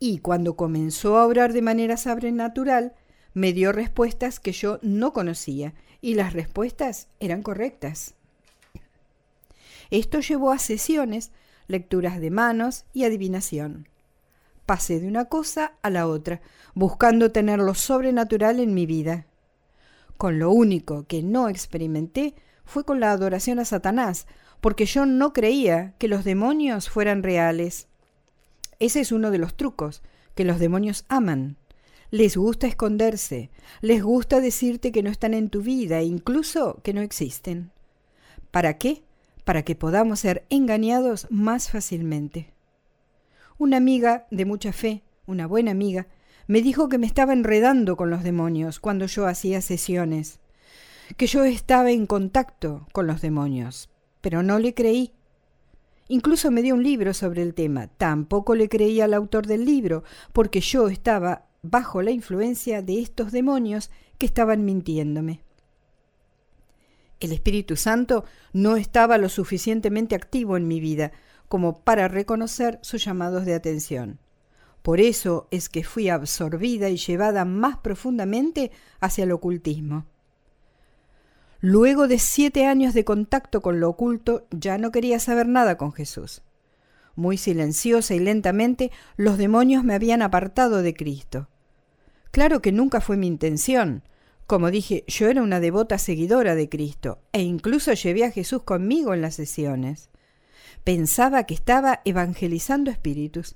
y 0.00 0.18
cuando 0.18 0.56
comenzó 0.56 1.16
a 1.16 1.26
orar 1.26 1.52
de 1.52 1.62
manera 1.62 1.96
sobrenatural, 1.96 2.92
me 3.34 3.52
dio 3.52 3.70
respuestas 3.70 4.40
que 4.40 4.50
yo 4.50 4.80
no 4.82 5.12
conocía 5.12 5.74
y 6.00 6.14
las 6.14 6.32
respuestas 6.32 7.06
eran 7.20 7.42
correctas. 7.42 8.14
Esto 9.90 10.20
llevó 10.20 10.50
a 10.50 10.58
sesiones 10.58 11.30
lecturas 11.70 12.20
de 12.20 12.30
manos 12.30 12.84
y 12.92 13.04
adivinación. 13.04 13.88
Pasé 14.66 15.00
de 15.00 15.08
una 15.08 15.24
cosa 15.26 15.72
a 15.82 15.90
la 15.90 16.06
otra, 16.06 16.40
buscando 16.74 17.32
tener 17.32 17.58
lo 17.58 17.74
sobrenatural 17.74 18.60
en 18.60 18.74
mi 18.74 18.86
vida. 18.86 19.26
Con 20.16 20.38
lo 20.38 20.50
único 20.50 21.06
que 21.06 21.22
no 21.22 21.48
experimenté 21.48 22.34
fue 22.64 22.84
con 22.84 23.00
la 23.00 23.10
adoración 23.10 23.58
a 23.58 23.64
Satanás, 23.64 24.26
porque 24.60 24.84
yo 24.84 25.06
no 25.06 25.32
creía 25.32 25.94
que 25.98 26.08
los 26.08 26.24
demonios 26.24 26.90
fueran 26.90 27.22
reales. 27.22 27.88
Ese 28.78 29.00
es 29.00 29.12
uno 29.12 29.30
de 29.30 29.38
los 29.38 29.56
trucos 29.56 30.02
que 30.34 30.44
los 30.44 30.58
demonios 30.58 31.04
aman. 31.08 31.56
Les 32.10 32.36
gusta 32.36 32.66
esconderse, 32.66 33.50
les 33.80 34.02
gusta 34.02 34.40
decirte 34.40 34.92
que 34.92 35.02
no 35.02 35.10
están 35.10 35.32
en 35.32 35.48
tu 35.48 35.62
vida 35.62 36.00
e 36.00 36.04
incluso 36.04 36.80
que 36.82 36.92
no 36.92 37.00
existen. 37.00 37.70
¿Para 38.50 38.78
qué? 38.78 39.04
Para 39.44 39.62
que 39.62 39.74
podamos 39.74 40.20
ser 40.20 40.44
engañados 40.50 41.26
más 41.30 41.70
fácilmente. 41.70 42.52
Una 43.58 43.76
amiga 43.76 44.26
de 44.30 44.44
mucha 44.44 44.72
fe, 44.72 45.02
una 45.26 45.46
buena 45.46 45.70
amiga, 45.70 46.06
me 46.46 46.62
dijo 46.62 46.88
que 46.88 46.98
me 46.98 47.06
estaba 47.06 47.32
enredando 47.32 47.96
con 47.96 48.10
los 48.10 48.22
demonios 48.22 48.80
cuando 48.80 49.06
yo 49.06 49.26
hacía 49.26 49.60
sesiones, 49.60 50.40
que 51.16 51.26
yo 51.26 51.44
estaba 51.44 51.90
en 51.90 52.06
contacto 52.06 52.86
con 52.92 53.06
los 53.06 53.20
demonios, 53.20 53.88
pero 54.20 54.42
no 54.42 54.58
le 54.58 54.74
creí. 54.74 55.12
Incluso 56.08 56.50
me 56.50 56.62
dio 56.62 56.74
un 56.74 56.82
libro 56.82 57.14
sobre 57.14 57.42
el 57.42 57.54
tema. 57.54 57.86
Tampoco 57.86 58.56
le 58.56 58.68
creí 58.68 59.00
al 59.00 59.14
autor 59.14 59.46
del 59.46 59.64
libro, 59.64 60.02
porque 60.32 60.60
yo 60.60 60.88
estaba 60.88 61.46
bajo 61.62 62.02
la 62.02 62.10
influencia 62.10 62.82
de 62.82 63.00
estos 63.00 63.30
demonios 63.30 63.90
que 64.18 64.26
estaban 64.26 64.64
mintiéndome. 64.64 65.42
El 67.20 67.32
Espíritu 67.32 67.76
Santo 67.76 68.24
no 68.52 68.76
estaba 68.76 69.18
lo 69.18 69.28
suficientemente 69.28 70.14
activo 70.14 70.56
en 70.56 70.66
mi 70.66 70.80
vida 70.80 71.12
como 71.48 71.80
para 71.80 72.08
reconocer 72.08 72.78
sus 72.82 73.04
llamados 73.04 73.44
de 73.44 73.54
atención. 73.54 74.18
Por 74.82 75.00
eso 75.00 75.46
es 75.50 75.68
que 75.68 75.84
fui 75.84 76.08
absorbida 76.08 76.88
y 76.88 76.96
llevada 76.96 77.44
más 77.44 77.76
profundamente 77.78 78.70
hacia 79.00 79.24
el 79.24 79.32
ocultismo. 79.32 80.06
Luego 81.60 82.08
de 82.08 82.18
siete 82.18 82.64
años 82.64 82.94
de 82.94 83.04
contacto 83.04 83.60
con 83.60 83.80
lo 83.80 83.90
oculto, 83.90 84.46
ya 84.50 84.78
no 84.78 84.90
quería 84.90 85.20
saber 85.20 85.46
nada 85.46 85.76
con 85.76 85.92
Jesús. 85.92 86.40
Muy 87.16 87.36
silenciosa 87.36 88.14
y 88.14 88.20
lentamente, 88.20 88.90
los 89.16 89.36
demonios 89.36 89.84
me 89.84 89.94
habían 89.94 90.22
apartado 90.22 90.80
de 90.80 90.94
Cristo. 90.94 91.48
Claro 92.30 92.62
que 92.62 92.72
nunca 92.72 93.02
fue 93.02 93.18
mi 93.18 93.26
intención, 93.26 94.02
como 94.50 94.72
dije, 94.72 95.04
yo 95.06 95.28
era 95.28 95.42
una 95.42 95.60
devota 95.60 95.96
seguidora 95.96 96.56
de 96.56 96.68
Cristo 96.68 97.20
e 97.32 97.40
incluso 97.40 97.92
llevé 97.92 98.24
a 98.24 98.32
Jesús 98.32 98.64
conmigo 98.64 99.14
en 99.14 99.22
las 99.22 99.36
sesiones. 99.36 100.10
Pensaba 100.82 101.44
que 101.44 101.54
estaba 101.54 102.00
evangelizando 102.04 102.90
espíritus. 102.90 103.54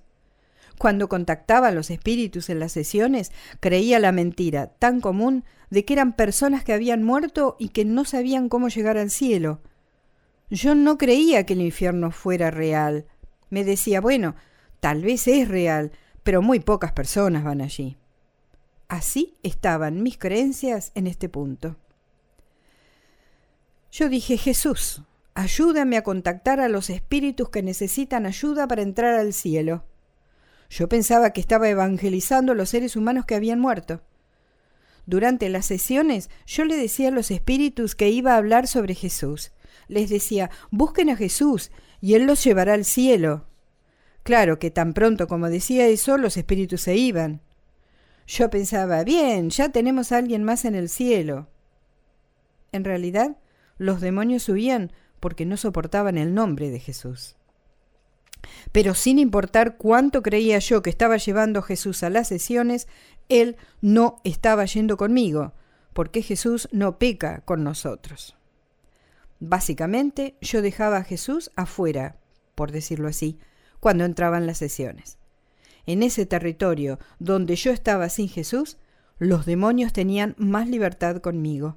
Cuando 0.79 1.09
contactaba 1.09 1.67
a 1.67 1.71
los 1.73 1.91
espíritus 1.91 2.49
en 2.49 2.61
las 2.61 2.71
sesiones, 2.71 3.33
creía 3.59 3.99
la 3.99 4.13
mentira 4.13 4.69
tan 4.69 5.01
común 5.01 5.43
de 5.69 5.85
que 5.85 5.95
eran 5.95 6.15
personas 6.15 6.63
que 6.63 6.73
habían 6.73 7.03
muerto 7.03 7.57
y 7.59 7.71
que 7.71 7.85
no 7.85 8.05
sabían 8.05 8.49
cómo 8.49 8.69
llegar 8.69 8.97
al 8.97 9.11
cielo. 9.11 9.63
Yo 10.49 10.77
no 10.77 10.97
creía 10.97 11.45
que 11.45 11.55
el 11.55 11.63
infierno 11.63 12.13
fuera 12.13 12.53
real. 12.53 13.07
Me 13.51 13.65
decía, 13.65 14.01
bueno, 14.01 14.37
tal 14.79 15.03
vez 15.03 15.27
es 15.27 15.49
real, 15.49 15.91
pero 16.23 16.41
muy 16.41 16.61
pocas 16.61 16.93
personas 16.93 17.43
van 17.43 17.63
allí. 17.63 17.97
Así 18.89 19.35
estaban 19.43 20.03
mis 20.03 20.19
creencias 20.19 20.93
en 20.95 21.07
este 21.07 21.29
punto. 21.29 21.77
Yo 23.91 24.09
dije, 24.09 24.37
Jesús, 24.37 25.03
ayúdame 25.35 25.97
a 25.97 26.03
contactar 26.03 26.61
a 26.61 26.69
los 26.69 26.91
espíritus 26.91 27.49
que 27.49 27.63
necesitan 27.63 28.27
ayuda 28.27 28.67
para 28.67 28.83
entrar 28.83 29.15
al 29.15 29.33
cielo. 29.33 29.85
Yo 30.69 30.89
pensaba 30.89 31.31
que 31.31 31.41
estaba 31.41 31.69
evangelizando 31.69 32.53
a 32.53 32.55
los 32.55 32.71
seres 32.71 32.97
humanos 32.97 33.25
que 33.25 33.35
habían 33.35 33.61
muerto. 33.61 34.03
Durante 35.07 35.49
las 35.49 35.67
sesiones 35.67 36.31
yo 36.47 36.65
le 36.65 36.77
decía 36.77 37.09
a 37.09 37.13
los 37.13 37.31
espíritus 37.31 37.95
que 37.95 38.11
iba 38.11 38.35
a 38.35 38.39
hablar 38.39 38.67
sobre 38.67 38.95
Jesús. 38.95 39.53
Les 39.87 40.09
decía, 40.09 40.51
busquen 40.71 41.11
a 41.11 41.17
Jesús 41.17 41.71
y 42.01 42.15
Él 42.15 42.25
los 42.25 42.43
llevará 42.43 42.75
al 42.75 42.85
cielo. 42.85 43.47
Claro 44.23 44.59
que 44.59 44.71
tan 44.71 44.95
pronto 44.95 45.29
como 45.29 45.51
decía 45.51 45.87
eso, 45.87 46.17
los 46.17 46.37
espíritus 46.37 46.81
se 46.81 46.97
iban. 46.97 47.43
Yo 48.27 48.49
pensaba, 48.49 49.05
bien, 49.05 49.51
ya 49.51 49.71
tenemos 49.71 50.13
a 50.13 50.19
alguien 50.19 50.45
más 50.45 50.65
en 50.65 50.75
el 50.75 50.89
cielo. 50.89 51.49
En 52.73 52.85
realidad, 52.85 53.37
los 53.77 54.01
demonios 54.01 54.49
huían 54.49 54.93
porque 55.21 55.45
no 55.45 55.57
soportaban 55.57 56.17
el 56.17 56.35
nombre 56.35 56.71
de 56.71 56.81
Jesús. 56.81 57.37
Pero 58.73 58.95
sin 58.95 59.19
importar 59.19 59.77
cuánto 59.77 60.23
creía 60.23 60.59
yo 60.59 60.83
que 60.83 60.91
estaba 60.91 61.17
llevando 61.17 61.63
Jesús 61.63 62.03
a 62.03 62.11
las 62.11 62.29
sesiones, 62.29 62.89
Él 63.29 63.57
no 63.81 64.21
estaba 64.25 64.65
yendo 64.65 64.97
conmigo, 64.97 65.53
porque 65.93 66.23
Jesús 66.23 66.69
no 66.73 66.99
peca 66.99 67.43
con 67.45 67.63
nosotros. 67.63 68.37
Básicamente, 69.39 70.37
yo 70.41 70.63
dejaba 70.63 70.99
a 70.99 71.05
Jesús 71.05 71.51
afuera, 71.57 72.17
por 72.55 72.73
decirlo 72.73 73.09
así, 73.09 73.39
cuando 73.81 74.05
entraban 74.05 74.47
las 74.47 74.59
sesiones 74.59 75.19
en 75.87 76.03
ese 76.03 76.27
territorio 76.27 76.99
donde 77.19 77.57
yo 77.57 77.73
estaba 77.73 78.09
sin 78.09 78.29
Jesús, 78.29 78.79
los 79.19 79.47
demonios 79.47 79.93
tenían 79.93 80.35
más 80.39 80.69
libertad 80.69 81.19
conmigo. 81.19 81.77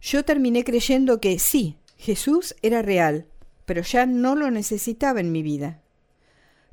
Yo 0.00 0.24
terminé 0.24 0.64
creyendo 0.64 1.20
que 1.20 1.38
sí, 1.38 1.78
Jesús 1.96 2.54
era 2.62 2.82
real, 2.82 3.26
pero 3.64 3.82
ya 3.82 4.06
no 4.06 4.34
lo 4.34 4.50
necesitaba 4.50 5.20
en 5.20 5.32
mi 5.32 5.42
vida. 5.42 5.80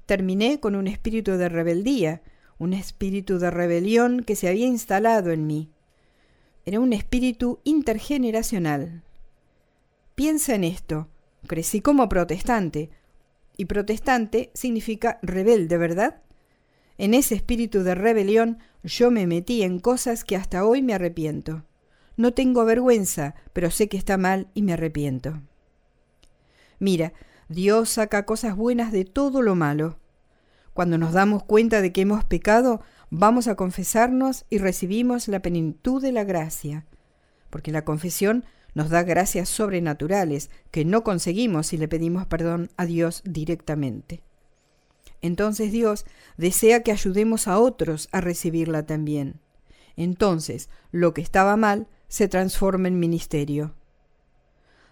Terminé 0.05 0.59
con 0.59 0.75
un 0.75 0.87
espíritu 0.87 1.33
de 1.33 1.49
rebeldía, 1.49 2.21
un 2.57 2.73
espíritu 2.73 3.37
de 3.37 3.51
rebelión 3.51 4.23
que 4.23 4.35
se 4.35 4.47
había 4.47 4.65
instalado 4.65 5.31
en 5.31 5.45
mí. 5.45 5.69
Era 6.65 6.79
un 6.79 6.93
espíritu 6.93 7.59
intergeneracional. 7.63 9.03
Piensa 10.15 10.55
en 10.55 10.63
esto. 10.63 11.07
Crecí 11.47 11.79
como 11.81 12.09
protestante, 12.09 12.89
y 13.59 13.65
protestante 13.65 14.51
significa 14.53 15.19
rebelde, 15.21 15.77
¿verdad? 15.77 16.21
En 16.97 17.13
ese 17.13 17.35
espíritu 17.35 17.83
de 17.83 17.93
rebelión 17.93 18.59
yo 18.83 19.11
me 19.11 19.27
metí 19.27 19.63
en 19.63 19.79
cosas 19.79 20.23
que 20.23 20.37
hasta 20.37 20.63
hoy 20.63 20.81
me 20.81 20.93
arrepiento. 20.93 21.65
No 22.15 22.33
tengo 22.33 22.63
vergüenza, 22.63 23.35
pero 23.51 23.69
sé 23.69 23.89
que 23.89 23.97
está 23.97 24.17
mal 24.17 24.47
y 24.53 24.61
me 24.61 24.71
arrepiento. 24.71 25.41
Mira, 26.79 27.11
Dios 27.49 27.89
saca 27.89 28.25
cosas 28.25 28.55
buenas 28.55 28.93
de 28.93 29.03
todo 29.03 29.41
lo 29.41 29.55
malo. 29.55 29.99
Cuando 30.73 30.97
nos 30.97 31.11
damos 31.11 31.43
cuenta 31.43 31.81
de 31.81 31.91
que 31.91 31.99
hemos 31.99 32.23
pecado, 32.23 32.79
vamos 33.09 33.49
a 33.49 33.55
confesarnos 33.55 34.45
y 34.49 34.59
recibimos 34.59 35.27
la 35.27 35.41
plenitud 35.41 36.01
de 36.01 36.13
la 36.13 36.23
gracia, 36.23 36.85
porque 37.49 37.73
la 37.73 37.83
confesión 37.83 38.45
nos 38.79 38.89
da 38.89 39.03
gracias 39.03 39.49
sobrenaturales 39.49 40.49
que 40.71 40.85
no 40.85 41.03
conseguimos 41.03 41.67
si 41.67 41.77
le 41.77 41.89
pedimos 41.89 42.25
perdón 42.27 42.69
a 42.77 42.85
Dios 42.85 43.21
directamente. 43.25 44.21
Entonces 45.21 45.73
Dios 45.73 46.05
desea 46.37 46.81
que 46.81 46.93
ayudemos 46.93 47.49
a 47.49 47.59
otros 47.59 48.07
a 48.13 48.21
recibirla 48.21 48.85
también. 48.85 49.41
Entonces, 49.97 50.69
lo 50.93 51.13
que 51.13 51.19
estaba 51.19 51.57
mal 51.57 51.87
se 52.07 52.29
transforma 52.29 52.87
en 52.87 52.99
ministerio. 52.99 53.75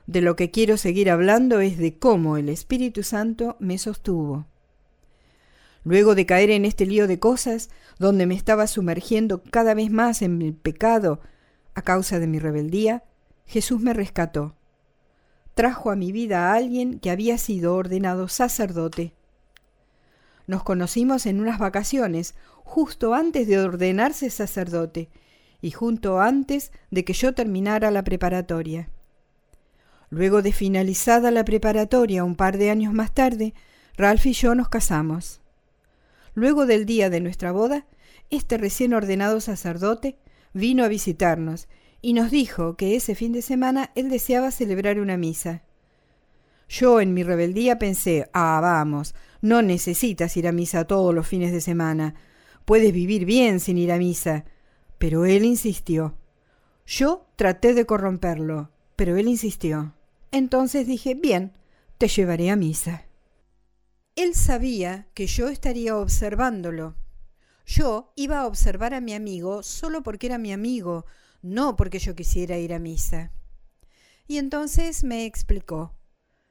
De 0.05 0.19
lo 0.19 0.35
que 0.35 0.51
quiero 0.51 0.75
seguir 0.75 1.09
hablando 1.09 1.61
es 1.61 1.77
de 1.77 1.97
cómo 1.97 2.35
el 2.35 2.49
Espíritu 2.49 3.03
Santo 3.03 3.55
me 3.61 3.77
sostuvo. 3.77 4.47
Luego 5.85 6.13
de 6.13 6.25
caer 6.25 6.49
en 6.49 6.65
este 6.65 6.85
lío 6.85 7.07
de 7.07 7.19
cosas, 7.19 7.69
donde 7.99 8.25
me 8.25 8.35
estaba 8.35 8.67
sumergiendo 8.67 9.43
cada 9.43 9.73
vez 9.73 9.89
más 9.89 10.21
en 10.21 10.41
el 10.41 10.55
pecado 10.55 11.21
a 11.73 11.83
causa 11.83 12.19
de 12.19 12.27
mi 12.27 12.37
rebeldía, 12.37 13.05
Jesús 13.47 13.81
me 13.81 13.93
rescató. 13.93 14.55
Trajo 15.55 15.89
a 15.89 15.95
mi 15.95 16.11
vida 16.11 16.51
a 16.51 16.55
alguien 16.55 16.99
que 16.99 17.09
había 17.09 17.37
sido 17.37 17.75
ordenado 17.75 18.27
sacerdote. 18.27 19.13
Nos 20.45 20.63
conocimos 20.63 21.25
en 21.25 21.41
unas 21.41 21.57
vacaciones, 21.57 22.35
justo 22.63 23.13
antes 23.13 23.47
de 23.47 23.59
ordenarse 23.59 24.29
sacerdote, 24.29 25.09
y 25.61 25.71
junto 25.71 26.19
antes 26.19 26.71
de 26.91 27.03
que 27.03 27.13
yo 27.13 27.33
terminara 27.33 27.89
la 27.89 28.03
preparatoria. 28.03 28.89
Luego 30.09 30.41
de 30.41 30.51
finalizada 30.51 31.31
la 31.31 31.43
preparatoria 31.43 32.23
un 32.23 32.35
par 32.35 32.57
de 32.57 32.69
años 32.69 32.93
más 32.93 33.13
tarde, 33.13 33.53
Ralph 33.95 34.25
y 34.27 34.33
yo 34.33 34.55
nos 34.55 34.69
casamos. 34.69 35.41
Luego 36.35 36.65
del 36.65 36.85
día 36.85 37.09
de 37.09 37.19
nuestra 37.19 37.51
boda, 37.51 37.87
este 38.29 38.57
recién 38.57 38.93
ordenado 38.93 39.41
sacerdote 39.41 40.17
vino 40.53 40.83
a 40.83 40.87
visitarnos 40.87 41.67
y 42.01 42.13
nos 42.13 42.31
dijo 42.31 42.75
que 42.75 42.95
ese 42.95 43.15
fin 43.15 43.33
de 43.33 43.41
semana 43.41 43.91
él 43.95 44.09
deseaba 44.09 44.51
celebrar 44.51 44.99
una 44.99 45.17
misa. 45.17 45.63
Yo 46.69 46.99
en 46.99 47.13
mi 47.13 47.23
rebeldía 47.23 47.79
pensé, 47.79 48.29
ah, 48.33 48.59
vamos, 48.61 49.15
no 49.41 49.61
necesitas 49.61 50.35
ir 50.37 50.47
a 50.47 50.51
misa 50.51 50.85
todos 50.85 51.13
los 51.13 51.27
fines 51.27 51.51
de 51.51 51.61
semana, 51.61 52.15
puedes 52.65 52.91
vivir 52.91 53.25
bien 53.25 53.59
sin 53.59 53.77
ir 53.77 53.91
a 53.91 53.97
misa. 53.97 54.45
Pero 54.97 55.25
él 55.25 55.45
insistió. 55.45 56.17
Yo 56.85 57.27
traté 57.35 57.73
de 57.73 57.85
corromperlo, 57.85 58.71
pero 58.95 59.15
él 59.15 59.27
insistió. 59.27 59.93
Entonces 60.31 60.87
dije, 60.87 61.13
bien, 61.15 61.53
te 61.97 62.07
llevaré 62.07 62.49
a 62.49 62.55
misa. 62.55 63.05
Él 64.15 64.33
sabía 64.33 65.07
que 65.13 65.27
yo 65.27 65.47
estaría 65.47 65.95
observándolo. 65.95 66.95
Yo 67.65 68.11
iba 68.15 68.39
a 68.39 68.47
observar 68.47 68.93
a 68.93 69.01
mi 69.01 69.13
amigo 69.13 69.61
solo 69.61 70.01
porque 70.01 70.27
era 70.27 70.37
mi 70.37 70.51
amigo, 70.51 71.05
no 71.41 71.75
porque 71.75 71.99
yo 71.99 72.15
quisiera 72.15 72.57
ir 72.57 72.73
a 72.73 72.79
misa. 72.79 73.31
Y 74.27 74.37
entonces 74.37 75.03
me 75.03 75.25
explicó. 75.25 75.93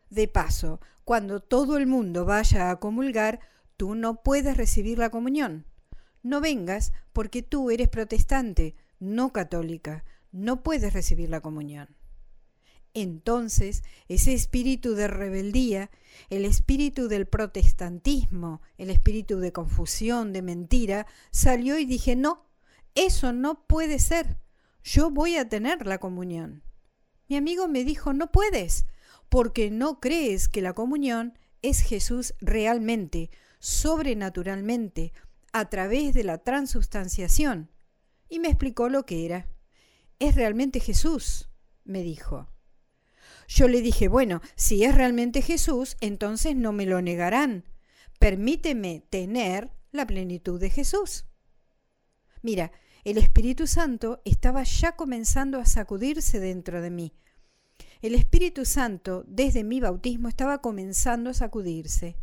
De 0.08 0.28
paso, 0.28 0.80
cuando 1.04 1.40
todo 1.40 1.76
el 1.76 1.86
mundo 1.86 2.24
vaya 2.24 2.70
a 2.70 2.80
comulgar, 2.80 3.40
tú 3.76 3.94
no 3.94 4.22
puedes 4.22 4.56
recibir 4.56 4.98
la 4.98 5.10
comunión. 5.10 5.66
No 6.22 6.40
vengas 6.40 6.92
porque 7.12 7.42
tú 7.42 7.70
eres 7.70 7.88
protestante, 7.88 8.74
no 8.98 9.32
católica, 9.32 10.04
no 10.32 10.62
puedes 10.62 10.92
recibir 10.92 11.28
la 11.28 11.40
comunión. 11.40 11.96
Entonces, 12.94 13.82
ese 14.08 14.32
espíritu 14.32 14.94
de 14.94 15.06
rebeldía, 15.06 15.90
el 16.30 16.46
espíritu 16.46 17.08
del 17.08 17.26
protestantismo, 17.26 18.62
el 18.78 18.88
espíritu 18.88 19.38
de 19.38 19.52
confusión, 19.52 20.32
de 20.32 20.40
mentira, 20.40 21.06
salió 21.30 21.78
y 21.78 21.84
dije, 21.84 22.16
no, 22.16 22.46
eso 22.94 23.34
no 23.34 23.66
puede 23.66 23.98
ser. 23.98 24.38
Yo 24.86 25.10
voy 25.10 25.34
a 25.34 25.48
tener 25.48 25.84
la 25.84 25.98
comunión. 25.98 26.62
Mi 27.26 27.34
amigo 27.34 27.66
me 27.66 27.82
dijo, 27.82 28.12
no 28.12 28.30
puedes, 28.30 28.86
porque 29.28 29.68
no 29.68 29.98
crees 29.98 30.46
que 30.46 30.60
la 30.62 30.74
comunión 30.74 31.36
es 31.60 31.80
Jesús 31.80 32.34
realmente, 32.40 33.30
sobrenaturalmente, 33.58 35.12
a 35.52 35.68
través 35.70 36.14
de 36.14 36.22
la 36.22 36.38
transustanciación. 36.38 37.68
Y 38.28 38.38
me 38.38 38.46
explicó 38.46 38.88
lo 38.88 39.04
que 39.06 39.26
era. 39.26 39.48
Es 40.20 40.36
realmente 40.36 40.78
Jesús, 40.78 41.50
me 41.82 42.04
dijo. 42.04 42.48
Yo 43.48 43.66
le 43.66 43.82
dije, 43.82 44.06
bueno, 44.06 44.40
si 44.54 44.84
es 44.84 44.94
realmente 44.94 45.42
Jesús, 45.42 45.96
entonces 46.00 46.54
no 46.54 46.70
me 46.70 46.86
lo 46.86 47.02
negarán. 47.02 47.64
Permíteme 48.20 49.04
tener 49.10 49.72
la 49.90 50.06
plenitud 50.06 50.60
de 50.60 50.70
Jesús. 50.70 51.24
Mira, 52.40 52.70
el 53.06 53.18
Espíritu 53.18 53.68
Santo 53.68 54.20
estaba 54.24 54.64
ya 54.64 54.96
comenzando 54.96 55.60
a 55.60 55.64
sacudirse 55.64 56.40
dentro 56.40 56.82
de 56.82 56.90
mí. 56.90 57.12
El 58.02 58.16
Espíritu 58.16 58.64
Santo, 58.64 59.22
desde 59.28 59.62
mi 59.62 59.78
bautismo, 59.78 60.28
estaba 60.28 60.60
comenzando 60.60 61.30
a 61.30 61.34
sacudirse. 61.34 62.16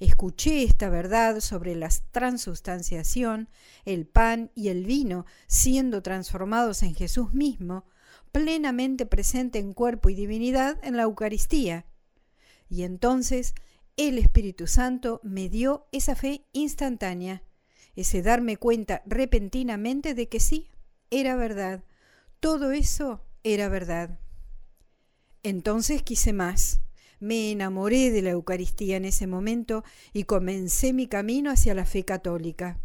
Escuché 0.00 0.64
esta 0.64 0.90
verdad 0.90 1.40
sobre 1.40 1.74
la 1.76 1.88
transustanciación, 2.10 3.48
el 3.86 4.06
pan 4.06 4.50
y 4.54 4.68
el 4.68 4.84
vino 4.84 5.24
siendo 5.46 6.02
transformados 6.02 6.82
en 6.82 6.94
Jesús 6.94 7.32
mismo, 7.32 7.86
plenamente 8.30 9.06
presente 9.06 9.58
en 9.58 9.72
cuerpo 9.72 10.10
y 10.10 10.14
divinidad 10.14 10.78
en 10.82 10.98
la 10.98 11.04
Eucaristía. 11.04 11.86
Y 12.68 12.82
entonces 12.82 13.54
el 13.96 14.18
Espíritu 14.18 14.66
Santo 14.66 15.22
me 15.24 15.48
dio 15.48 15.88
esa 15.90 16.14
fe 16.14 16.44
instantánea, 16.52 17.42
ese 18.00 18.22
darme 18.22 18.56
cuenta 18.56 19.02
repentinamente 19.06 20.14
de 20.14 20.28
que 20.28 20.38
sí, 20.38 20.70
era 21.10 21.34
verdad, 21.34 21.82
todo 22.38 22.70
eso 22.70 23.24
era 23.42 23.68
verdad. 23.68 24.20
Entonces 25.42 26.02
quise 26.02 26.32
más. 26.32 26.80
Me 27.18 27.50
enamoré 27.50 28.12
de 28.12 28.22
la 28.22 28.30
Eucaristía 28.30 28.96
en 28.96 29.04
ese 29.04 29.26
momento 29.26 29.82
y 30.12 30.24
comencé 30.24 30.92
mi 30.92 31.08
camino 31.08 31.50
hacia 31.50 31.74
la 31.74 31.84
fe 31.84 32.04
católica. 32.04 32.78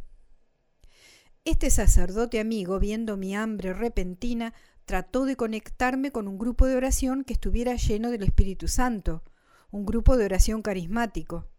Este 1.46 1.70
sacerdote 1.70 2.40
amigo, 2.40 2.80
viendo 2.80 3.16
mi 3.16 3.36
hambre 3.36 3.74
repentina, 3.74 4.56
trató 4.86 5.26
de 5.26 5.36
conectarme 5.36 6.12
con 6.12 6.28
un 6.28 6.40
grupo 6.40 6.66
de 6.66 6.76
oración 6.76 7.24
que 7.24 7.34
estuviera 7.34 7.76
lleno 7.76 8.10
del 8.10 8.24
Espíritu 8.24 8.68
Santo, 8.68 9.24
un 9.70 9.86
grupo 9.86 10.18
de 10.18 10.26
oración 10.26 10.64
carismático. 10.64 11.53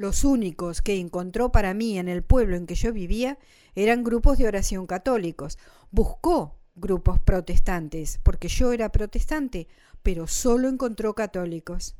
Los 0.00 0.24
únicos 0.24 0.80
que 0.80 0.96
encontró 0.96 1.52
para 1.52 1.74
mí 1.74 1.98
en 1.98 2.08
el 2.08 2.22
pueblo 2.22 2.56
en 2.56 2.66
que 2.66 2.74
yo 2.74 2.90
vivía 2.90 3.36
eran 3.74 4.02
grupos 4.02 4.38
de 4.38 4.46
oración 4.46 4.86
católicos. 4.86 5.58
Buscó 5.90 6.58
grupos 6.74 7.20
protestantes, 7.20 8.18
porque 8.22 8.48
yo 8.48 8.72
era 8.72 8.92
protestante, 8.92 9.68
pero 10.02 10.26
solo 10.26 10.70
encontró 10.70 11.14
católicos. 11.14 11.96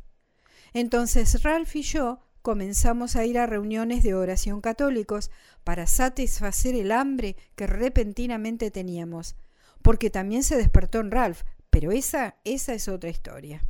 Entonces 0.73 1.43
Ralph 1.43 1.77
y 1.77 1.83
yo 1.83 2.21
comenzamos 2.41 3.17
a 3.17 3.27
ir 3.27 3.39
a 3.39 3.45
reuniones 3.45 4.03
de 4.03 4.15
oración 4.15 4.63
católicos 4.63 5.31
para 5.63 5.87
satisfacer 5.87 6.75
el 6.77 6.93
hambre 6.93 7.37
que 7.55 7.67
repentinamente 7.67 8.71
teníamos 8.71 9.37
porque 9.83 10.09
también 10.09 10.43
se 10.43 10.57
despertó 10.57 11.01
en 11.01 11.11
Ralph, 11.11 11.43
pero 11.69 11.93
esa, 11.93 12.37
esa 12.45 12.73
es 12.73 12.89
otra 12.89 13.11
historia. 13.11 13.63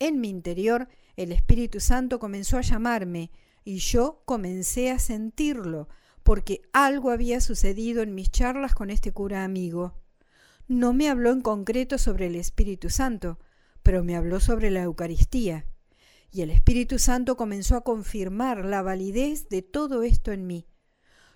En 0.00 0.20
mi 0.20 0.28
interior, 0.28 0.88
el 1.16 1.32
Espíritu 1.32 1.80
Santo 1.80 2.18
comenzó 2.18 2.58
a 2.58 2.62
llamarme 2.62 3.30
y 3.64 3.78
yo 3.78 4.22
comencé 4.26 4.90
a 4.90 4.98
sentirlo, 4.98 5.88
porque 6.22 6.62
algo 6.72 7.10
había 7.10 7.40
sucedido 7.40 8.02
en 8.02 8.14
mis 8.14 8.30
charlas 8.30 8.74
con 8.74 8.90
este 8.90 9.12
cura 9.12 9.44
amigo. 9.44 9.94
No 10.68 10.92
me 10.92 11.08
habló 11.08 11.30
en 11.30 11.40
concreto 11.40 11.98
sobre 11.98 12.26
el 12.26 12.36
Espíritu 12.36 12.90
Santo, 12.90 13.38
pero 13.82 14.04
me 14.04 14.16
habló 14.16 14.40
sobre 14.40 14.70
la 14.70 14.82
Eucaristía. 14.82 15.66
Y 16.30 16.42
el 16.42 16.50
Espíritu 16.50 16.98
Santo 16.98 17.36
comenzó 17.36 17.76
a 17.76 17.84
confirmar 17.84 18.64
la 18.64 18.82
validez 18.82 19.48
de 19.48 19.62
todo 19.62 20.02
esto 20.02 20.32
en 20.32 20.46
mí. 20.46 20.66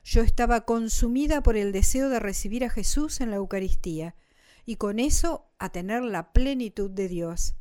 Yo 0.04 0.22
estaba 0.22 0.64
consumida 0.64 1.42
por 1.42 1.56
el 1.56 1.72
deseo 1.72 2.08
de 2.08 2.20
recibir 2.20 2.64
a 2.64 2.70
Jesús 2.70 3.20
en 3.20 3.30
la 3.30 3.36
Eucaristía 3.36 4.16
y 4.66 4.76
con 4.76 4.98
eso 4.98 5.50
a 5.58 5.70
tener 5.70 6.02
la 6.02 6.32
plenitud 6.32 6.90
de 6.90 7.08
Dios. 7.08 7.54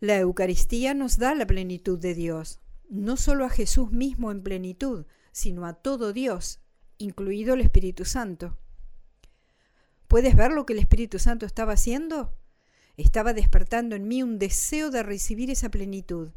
La 0.00 0.18
Eucaristía 0.18 0.94
nos 0.94 1.18
da 1.18 1.34
la 1.34 1.46
plenitud 1.46 1.98
de 1.98 2.14
Dios, 2.14 2.58
no 2.88 3.18
solo 3.18 3.44
a 3.44 3.50
Jesús 3.50 3.92
mismo 3.92 4.30
en 4.30 4.42
plenitud, 4.42 5.04
sino 5.30 5.66
a 5.66 5.74
todo 5.74 6.14
Dios, 6.14 6.60
incluido 6.96 7.52
el 7.52 7.60
Espíritu 7.60 8.06
Santo. 8.06 8.56
¿Puedes 10.08 10.34
ver 10.34 10.52
lo 10.52 10.64
que 10.64 10.72
el 10.72 10.78
Espíritu 10.78 11.18
Santo 11.18 11.44
estaba 11.44 11.74
haciendo? 11.74 12.34
Estaba 12.96 13.34
despertando 13.34 13.94
en 13.94 14.08
mí 14.08 14.22
un 14.22 14.38
deseo 14.38 14.90
de 14.90 15.02
recibir 15.02 15.50
esa 15.50 15.70
plenitud. 15.70 16.30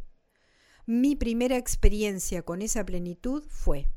Mi 0.86 1.16
primera 1.16 1.56
experiencia 1.56 2.42
con 2.42 2.62
esa 2.62 2.86
plenitud 2.86 3.44
fue 3.48 3.88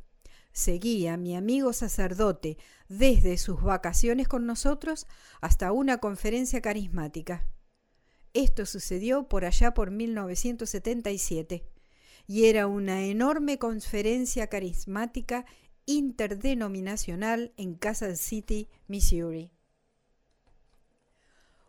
seguía 0.52 1.14
a 1.14 1.16
mi 1.18 1.36
amigo 1.36 1.74
sacerdote 1.74 2.56
desde 2.88 3.36
sus 3.36 3.60
vacaciones 3.62 4.26
con 4.26 4.46
nosotros 4.46 5.06
hasta 5.42 5.70
una 5.70 5.98
conferencia 5.98 6.62
carismática. 6.62 7.46
Esto 8.36 8.66
sucedió 8.66 9.30
por 9.30 9.46
allá 9.46 9.72
por 9.72 9.90
1977 9.90 11.64
y 12.26 12.44
era 12.44 12.66
una 12.66 13.04
enorme 13.04 13.58
conferencia 13.58 14.48
carismática 14.48 15.46
interdenominacional 15.86 17.54
en 17.56 17.76
Kansas 17.76 18.20
City, 18.20 18.68
Missouri. 18.88 19.50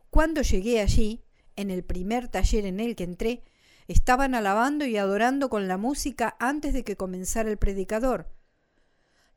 Cuando 0.09 0.41
llegué 0.41 0.81
allí, 0.81 1.23
en 1.55 1.71
el 1.71 1.85
primer 1.85 2.27
taller 2.27 2.65
en 2.65 2.81
el 2.81 2.97
que 2.97 3.05
entré, 3.05 3.45
estaban 3.87 4.35
alabando 4.35 4.85
y 4.85 4.97
adorando 4.97 5.49
con 5.49 5.69
la 5.69 5.77
música 5.77 6.35
antes 6.37 6.73
de 6.73 6.83
que 6.83 6.97
comenzara 6.97 7.49
el 7.49 7.55
predicador, 7.55 8.29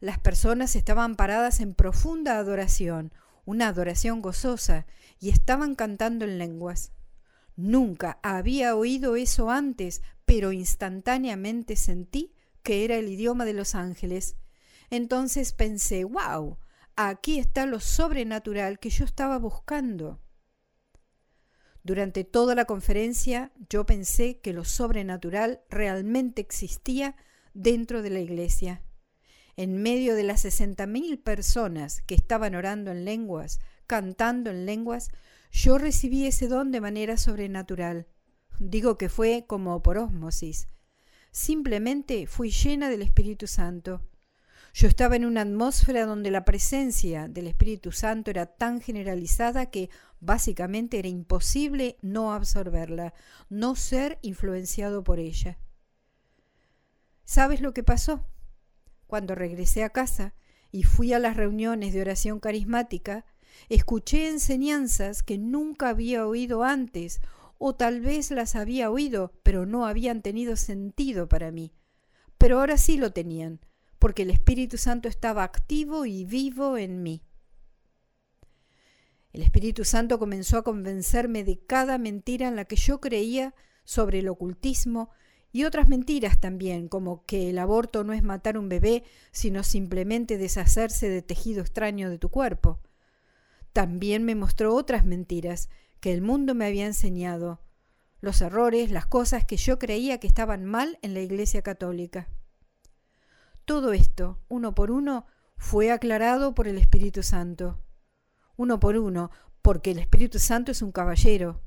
las 0.00 0.18
personas 0.18 0.74
estaban 0.74 1.14
paradas 1.14 1.60
en 1.60 1.74
profunda 1.74 2.38
adoración, 2.38 3.12
una 3.44 3.68
adoración 3.68 4.20
gozosa, 4.20 4.84
y 5.20 5.30
estaban 5.30 5.76
cantando 5.76 6.24
en 6.24 6.36
lenguas. 6.36 6.90
Nunca 7.60 8.18
había 8.22 8.74
oído 8.74 9.16
eso 9.16 9.50
antes, 9.50 10.00
pero 10.24 10.50
instantáneamente 10.50 11.76
sentí 11.76 12.32
que 12.62 12.86
era 12.86 12.96
el 12.96 13.10
idioma 13.10 13.44
de 13.44 13.52
los 13.52 13.74
ángeles. 13.74 14.36
Entonces 14.88 15.52
pensé, 15.52 16.04
wow, 16.04 16.56
aquí 16.96 17.38
está 17.38 17.66
lo 17.66 17.78
sobrenatural 17.78 18.78
que 18.78 18.88
yo 18.88 19.04
estaba 19.04 19.38
buscando. 19.38 20.22
Durante 21.82 22.24
toda 22.24 22.54
la 22.54 22.64
conferencia 22.64 23.52
yo 23.68 23.84
pensé 23.84 24.40
que 24.40 24.54
lo 24.54 24.64
sobrenatural 24.64 25.60
realmente 25.68 26.40
existía 26.40 27.14
dentro 27.52 28.00
de 28.00 28.08
la 28.08 28.20
iglesia. 28.20 28.82
En 29.56 29.82
medio 29.82 30.14
de 30.14 30.22
las 30.22 30.40
sesenta 30.40 30.86
mil 30.86 31.18
personas 31.18 32.00
que 32.06 32.14
estaban 32.14 32.54
orando 32.54 32.90
en 32.90 33.04
lenguas, 33.04 33.60
cantando 33.86 34.48
en 34.48 34.64
lenguas, 34.64 35.10
yo 35.50 35.78
recibí 35.78 36.26
ese 36.26 36.48
don 36.48 36.70
de 36.70 36.80
manera 36.80 37.16
sobrenatural. 37.16 38.06
Digo 38.58 38.98
que 38.98 39.08
fue 39.08 39.44
como 39.46 39.82
por 39.82 39.98
ósmosis. 39.98 40.68
Simplemente 41.32 42.26
fui 42.26 42.50
llena 42.50 42.88
del 42.88 43.02
Espíritu 43.02 43.46
Santo. 43.46 44.02
Yo 44.72 44.86
estaba 44.86 45.16
en 45.16 45.24
una 45.24 45.40
atmósfera 45.40 46.06
donde 46.06 46.30
la 46.30 46.44
presencia 46.44 47.26
del 47.26 47.48
Espíritu 47.48 47.90
Santo 47.90 48.30
era 48.30 48.46
tan 48.46 48.80
generalizada 48.80 49.66
que 49.66 49.90
básicamente 50.20 50.98
era 50.98 51.08
imposible 51.08 51.96
no 52.02 52.32
absorberla, 52.32 53.14
no 53.48 53.74
ser 53.74 54.18
influenciado 54.22 55.02
por 55.02 55.18
ella. 55.18 55.58
¿Sabes 57.24 57.60
lo 57.60 57.72
que 57.72 57.82
pasó? 57.82 58.26
Cuando 59.06 59.34
regresé 59.34 59.82
a 59.82 59.90
casa 59.90 60.34
y 60.70 60.84
fui 60.84 61.12
a 61.12 61.18
las 61.18 61.36
reuniones 61.36 61.92
de 61.92 62.00
oración 62.00 62.38
carismática, 62.38 63.24
escuché 63.68 64.28
enseñanzas 64.28 65.22
que 65.22 65.38
nunca 65.38 65.88
había 65.88 66.26
oído 66.26 66.64
antes, 66.64 67.20
o 67.58 67.74
tal 67.74 68.00
vez 68.00 68.30
las 68.30 68.56
había 68.56 68.90
oído, 68.90 69.32
pero 69.42 69.66
no 69.66 69.86
habían 69.86 70.22
tenido 70.22 70.56
sentido 70.56 71.28
para 71.28 71.50
mí. 71.50 71.72
Pero 72.38 72.58
ahora 72.58 72.78
sí 72.78 72.96
lo 72.96 73.12
tenían, 73.12 73.60
porque 73.98 74.22
el 74.22 74.30
Espíritu 74.30 74.78
Santo 74.78 75.08
estaba 75.08 75.44
activo 75.44 76.06
y 76.06 76.24
vivo 76.24 76.78
en 76.78 77.02
mí. 77.02 77.22
El 79.32 79.42
Espíritu 79.42 79.84
Santo 79.84 80.18
comenzó 80.18 80.58
a 80.58 80.64
convencerme 80.64 81.44
de 81.44 81.58
cada 81.58 81.98
mentira 81.98 82.48
en 82.48 82.56
la 82.56 82.64
que 82.64 82.76
yo 82.76 83.00
creía 83.00 83.54
sobre 83.84 84.20
el 84.20 84.28
ocultismo 84.28 85.10
y 85.52 85.64
otras 85.64 85.88
mentiras 85.88 86.40
también, 86.40 86.88
como 86.88 87.24
que 87.26 87.50
el 87.50 87.58
aborto 87.58 88.04
no 88.04 88.12
es 88.12 88.22
matar 88.22 88.56
un 88.56 88.68
bebé, 88.68 89.04
sino 89.32 89.62
simplemente 89.62 90.38
deshacerse 90.38 91.08
de 91.08 91.22
tejido 91.22 91.60
extraño 91.60 92.08
de 92.08 92.18
tu 92.18 92.28
cuerpo. 92.28 92.80
También 93.72 94.24
me 94.24 94.34
mostró 94.34 94.74
otras 94.74 95.04
mentiras 95.04 95.68
que 96.00 96.12
el 96.12 96.22
mundo 96.22 96.54
me 96.54 96.66
había 96.66 96.86
enseñado, 96.86 97.60
los 98.20 98.40
errores, 98.40 98.90
las 98.90 99.06
cosas 99.06 99.44
que 99.44 99.56
yo 99.56 99.78
creía 99.78 100.18
que 100.18 100.26
estaban 100.26 100.64
mal 100.64 100.98
en 101.02 101.14
la 101.14 101.20
Iglesia 101.20 101.62
Católica. 101.62 102.28
Todo 103.64 103.92
esto, 103.92 104.42
uno 104.48 104.74
por 104.74 104.90
uno, 104.90 105.26
fue 105.56 105.90
aclarado 105.90 106.54
por 106.54 106.68
el 106.68 106.78
Espíritu 106.78 107.22
Santo. 107.22 107.82
Uno 108.56 108.80
por 108.80 108.96
uno, 108.96 109.30
porque 109.62 109.92
el 109.92 109.98
Espíritu 109.98 110.38
Santo 110.38 110.72
es 110.72 110.82
un 110.82 110.92
caballero, 110.92 111.62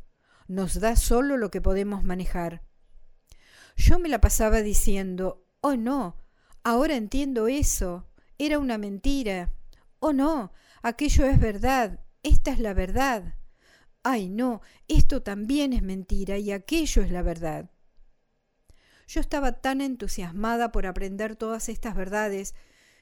nos 0.48 0.80
da 0.80 0.96
solo 0.96 1.38
lo 1.38 1.50
que 1.50 1.62
podemos 1.62 2.04
manejar 2.04 2.64
yo 3.76 4.00
me 4.00 4.10
la 4.10 4.22
pasaba 4.22 4.62
diciendo, 4.62 5.46
oh 5.62 5.76
no, 5.76 6.18
ahora 6.64 6.96
entiendo 6.96 7.48
eso, 7.48 8.08
era 8.38 8.60
una 8.60 8.78
mentira. 8.78 9.52
Oh 10.06 10.12
no, 10.12 10.52
aquello 10.82 11.26
es 11.28 11.40
verdad, 11.40 12.02
esta 12.24 12.52
es 12.52 12.60
la 12.60 12.74
verdad. 12.74 13.36
Ay 14.04 14.28
no, 14.28 14.60
esto 14.90 15.24
también 15.24 15.72
es 15.72 15.82
mentira 15.82 16.38
y 16.38 16.52
aquello 16.52 17.04
es 17.04 17.10
la 17.10 17.22
verdad. 17.22 17.72
Yo 19.08 19.22
estaba 19.22 19.62
tan 19.62 19.80
entusiasmada 19.80 20.74
por 20.74 20.88
aprender 20.88 21.38
todas 21.38 21.70
estas 21.70 21.96
verdades, 21.96 22.54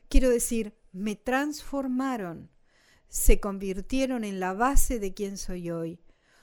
quiero 0.09 0.29
decir, 0.29 0.75
me 0.91 1.15
transformaron, 1.15 2.51
se 3.07 3.39
convirtieron 3.39 4.23
en 4.23 4.39
la 4.39 4.53
base 4.53 4.99
de 4.99 5.15
quien 5.15 5.39
soy 5.39 5.71
hoy 5.71 5.99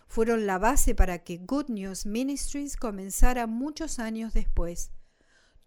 fueron 0.09 0.47
la 0.47 0.59
base 0.59 0.97
para 0.97 1.23
que 1.23 1.37
Good 1.37 1.69
News 1.69 2.05
Ministries 2.05 2.77
comenzara 2.77 3.47
muchos 3.47 4.01
años 4.01 4.33
después. 4.33 4.91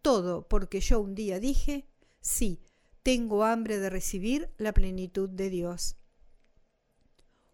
Todo 0.01 0.49
porque 0.49 0.81
yo 0.81 0.99
un 0.99 1.15
día 1.15 1.39
dije, 1.39 1.87
sí, 2.19 2.59
tengo 3.03 3.43
hambre 3.43 3.79
de 3.79 3.89
recibir 3.89 4.51
la 4.57 4.73
plenitud 4.73 5.29
de 5.29 5.49
Dios. 5.49 5.95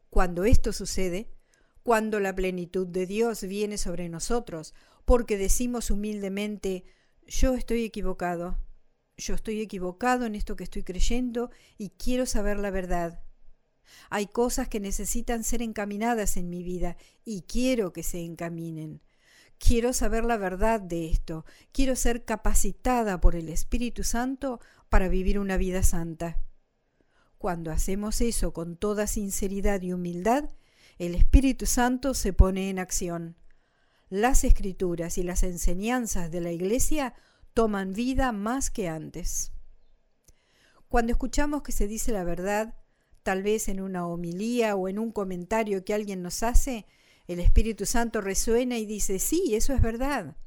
Cuando 0.10 0.46
esto 0.46 0.74
sucede, 0.74 1.30
cuando 1.84 2.20
la 2.20 2.36
plenitud 2.36 2.88
de 2.88 3.06
Dios 3.06 3.44
viene 3.44 3.78
sobre 3.78 4.10
nosotros, 4.10 4.74
porque 5.06 5.38
decimos 5.38 5.90
humildemente, 5.90 6.84
yo 7.28 7.56
estoy 7.56 7.84
equivocado, 7.84 8.58
yo 9.16 9.36
estoy 9.36 9.62
equivocado 9.62 10.26
en 10.26 10.36
esto 10.36 10.56
que 10.56 10.64
estoy 10.64 10.84
creyendo 10.84 11.50
y 11.78 11.90
quiero 11.92 12.26
saber 12.26 12.58
la 12.58 12.72
verdad. 12.72 13.24
Hay 14.10 14.28
cosas 14.28 14.68
que 14.68 14.80
necesitan 14.80 15.44
ser 15.44 15.62
encaminadas 15.62 16.36
en 16.36 16.50
mi 16.50 16.62
vida 16.62 16.98
y 17.24 17.44
quiero 17.44 17.94
que 17.94 18.04
se 18.04 18.20
encaminen. 18.20 19.02
Quiero 19.60 19.94
saber 19.94 20.24
la 20.24 20.38
verdad 20.38 20.80
de 20.80 21.10
esto. 21.10 21.46
Quiero 21.72 21.96
ser 21.96 22.26
capacitada 22.26 23.20
por 23.20 23.36
el 23.36 23.50
Espíritu 23.50 24.04
Santo 24.04 24.60
para 24.90 25.08
vivir 25.08 25.40
una 25.40 25.58
vida 25.58 25.84
santa. 25.84 26.40
Cuando 27.38 27.72
hacemos 27.72 28.22
eso 28.22 28.54
con 28.54 28.78
toda 28.78 29.08
sinceridad 29.08 29.82
y 29.82 29.94
humildad, 29.94 30.50
el 30.98 31.16
Espíritu 31.16 31.66
Santo 31.66 32.14
se 32.14 32.34
pone 32.34 32.70
en 32.70 32.80
acción. 32.80 33.36
Las 34.10 34.44
escrituras 34.44 35.18
y 35.18 35.24
las 35.24 35.44
enseñanzas 35.44 36.32
de 36.32 36.42
la 36.42 36.52
Iglesia 36.52 37.14
toman 37.54 37.94
vida 37.94 38.32
más 38.32 38.72
que 38.72 38.88
antes. 38.88 39.52
Cuando 40.88 41.12
escuchamos 41.12 41.64
que 41.64 41.72
se 41.72 41.88
dice 41.88 42.12
la 42.12 42.24
verdad, 42.24 42.76
tal 43.24 43.44
vez 43.44 43.68
en 43.68 43.82
una 43.82 44.08
homilía 44.08 44.76
o 44.76 44.88
en 44.88 45.00
un 45.00 45.12
comentario 45.12 45.84
que 45.84 45.94
alguien 45.94 46.22
nos 46.22 46.44
hace, 46.44 46.86
el 47.28 47.40
Espíritu 47.40 47.86
Santo 47.86 48.22
resuena 48.22 48.78
y 48.78 48.86
dice, 48.86 49.20
sí, 49.20 49.54
eso 49.56 49.74
es 49.74 49.82
verdad. 49.82 50.38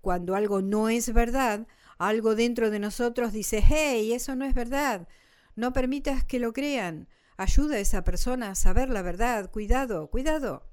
Cuando 0.00 0.36
algo 0.36 0.62
no 0.62 0.88
es 0.88 1.12
verdad, 1.12 1.66
algo 1.98 2.34
dentro 2.34 2.70
de 2.70 2.78
nosotros 2.78 3.32
dice, 3.32 3.62
hey, 3.66 4.12
eso 4.12 4.36
no 4.36 4.44
es 4.44 4.54
verdad. 4.54 5.08
No 5.56 5.72
permitas 5.72 6.24
que 6.24 6.38
lo 6.38 6.52
crean. 6.52 7.08
Ayuda 7.36 7.76
a 7.76 7.80
esa 7.80 8.04
persona 8.04 8.50
a 8.50 8.54
saber 8.54 8.88
la 8.88 9.02
verdad. 9.02 9.50
Cuidado, 9.50 10.08
cuidado. 10.08 10.70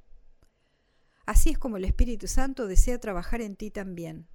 Así 1.26 1.50
es 1.50 1.58
como 1.58 1.78
el 1.78 1.86
Espíritu 1.86 2.28
Santo 2.28 2.68
desea 2.68 3.00
trabajar 3.00 3.42
en 3.42 3.56
ti 3.56 3.72
también. 3.72 4.28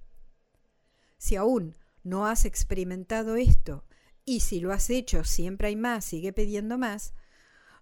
Si 1.17 1.35
aún 1.35 1.77
no 2.03 2.25
has 2.25 2.45
experimentado 2.45 3.35
esto 3.35 3.85
y 4.25 4.39
si 4.41 4.59
lo 4.59 4.73
has 4.73 4.89
hecho, 4.89 5.23
siempre 5.23 5.69
hay 5.69 5.75
más, 5.75 6.05
sigue 6.05 6.33
pidiendo 6.33 6.77
más. 6.77 7.13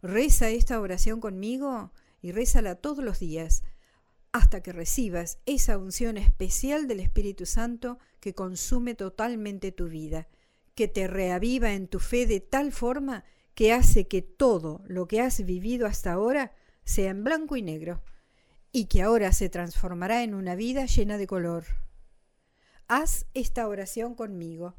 Reza 0.02 0.50
esta 0.50 0.80
oración 0.80 1.20
conmigo 1.20 1.94
y 2.22 2.32
rézala 2.32 2.76
todos 2.76 3.04
los 3.04 3.20
días 3.20 3.64
hasta 4.32 4.62
que 4.62 4.72
recibas 4.72 5.40
esa 5.46 5.78
unción 5.78 6.18
especial 6.18 6.88
del 6.88 7.00
Espíritu 7.00 7.46
Santo 7.46 7.98
que 8.20 8.36
consume 8.36 8.94
totalmente 8.94 9.72
tu 9.72 9.88
vida, 9.88 10.28
que 10.76 10.88
te 10.88 11.08
reaviva 11.08 11.74
en 11.74 11.88
tu 11.88 12.00
fe 12.00 12.28
de 12.28 12.40
tal 12.40 12.72
forma 12.72 13.24
que 13.56 13.74
hace 13.74 14.08
que 14.08 14.22
todo 14.22 14.84
lo 14.86 15.08
que 15.08 15.22
has 15.22 15.44
vivido 15.44 15.88
hasta 15.88 16.12
ahora 16.14 16.54
sea 16.84 17.10
en 17.10 17.24
blanco 17.24 17.56
y 17.56 17.64
negro, 17.64 18.04
y 18.72 18.86
que 18.86 19.02
ahora 19.02 19.32
se 19.32 19.50
transformará 19.50 20.24
en 20.24 20.36
una 20.36 20.56
vida 20.56 20.86
llena 20.86 21.18
de 21.18 21.26
color. 21.26 21.66
Haz 22.88 23.26
esta 23.34 23.68
oración 23.68 24.14
conmigo. 24.14 24.76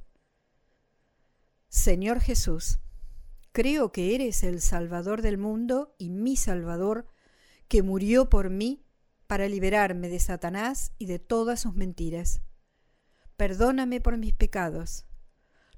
Señor 1.69 2.21
Jesús, 2.21 2.79
creo 3.53 3.91
que 3.91 4.15
eres 4.15 4.45
el 4.45 4.61
Salvador 4.61 5.21
del 5.21 5.37
mundo 5.37 5.95
y 5.99 6.11
mi 6.11 6.37
Salvador, 6.37 7.07
que 7.69 7.83
murió 7.83 8.29
por 8.29 8.51
mí 8.51 8.83
para 9.27 9.49
liberarme 9.49 10.09
de 10.09 10.19
Satanás 10.19 10.93
y 10.99 11.07
de 11.07 11.19
todas 11.19 11.61
sus 11.61 11.75
mentiras. 11.75 12.41
Perdóname 13.37 14.01
por 14.01 14.17
mis 14.17 14.33
pecados. 14.33 15.07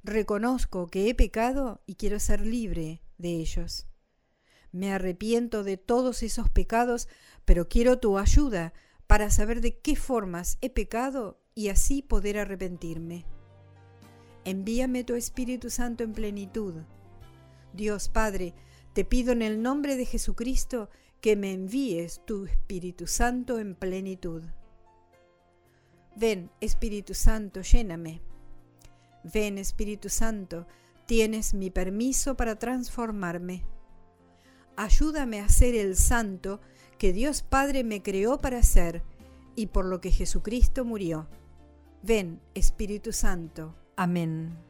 Reconozco 0.02 0.86
que 0.86 1.10
he 1.10 1.14
pecado 1.14 1.82
y 1.84 1.96
quiero 1.96 2.20
ser 2.20 2.46
libre 2.46 3.02
de 3.18 3.30
ellos. 3.34 3.86
Me 4.72 4.92
arrepiento 4.92 5.64
de 5.64 5.76
todos 5.76 6.22
esos 6.22 6.48
pecados, 6.48 7.08
pero 7.44 7.68
quiero 7.68 7.98
tu 7.98 8.18
ayuda 8.18 8.72
para 9.06 9.30
saber 9.30 9.60
de 9.60 9.78
qué 9.78 9.96
formas 9.96 10.56
he 10.60 10.70
pecado 10.70 11.42
y 11.54 11.68
así 11.68 12.02
poder 12.02 12.38
arrepentirme. 12.38 13.26
Envíame 14.44 15.04
tu 15.04 15.16
Espíritu 15.16 15.68
Santo 15.68 16.04
en 16.04 16.12
plenitud. 16.12 16.74
Dios 17.72 18.08
Padre, 18.08 18.54
te 18.94 19.04
pido 19.04 19.32
en 19.32 19.42
el 19.42 19.60
nombre 19.60 19.96
de 19.96 20.06
Jesucristo 20.06 20.88
que 21.20 21.36
me 21.36 21.52
envíes 21.52 22.22
tu 22.24 22.46
Espíritu 22.46 23.06
Santo 23.06 23.58
en 23.58 23.74
plenitud. 23.74 24.42
Ven, 26.16 26.50
Espíritu 26.60 27.14
Santo, 27.14 27.60
lléname. 27.60 28.20
Ven, 29.22 29.58
Espíritu 29.58 30.08
Santo, 30.08 30.66
tienes 31.06 31.54
mi 31.54 31.70
permiso 31.70 32.36
para 32.36 32.58
transformarme. 32.58 33.64
Ayúdame 34.76 35.40
a 35.40 35.48
ser 35.48 35.74
el 35.74 35.96
santo 35.96 36.60
que 36.98 37.12
Dios 37.12 37.42
Padre 37.42 37.84
me 37.84 38.02
creó 38.02 38.38
para 38.38 38.62
ser 38.62 39.02
y 39.56 39.66
por 39.66 39.84
lo 39.84 40.00
que 40.00 40.10
Jesucristo 40.10 40.84
murió. 40.84 41.28
Ven, 42.02 42.40
Espíritu 42.54 43.12
Santo. 43.12 43.74
Amén. 43.96 44.69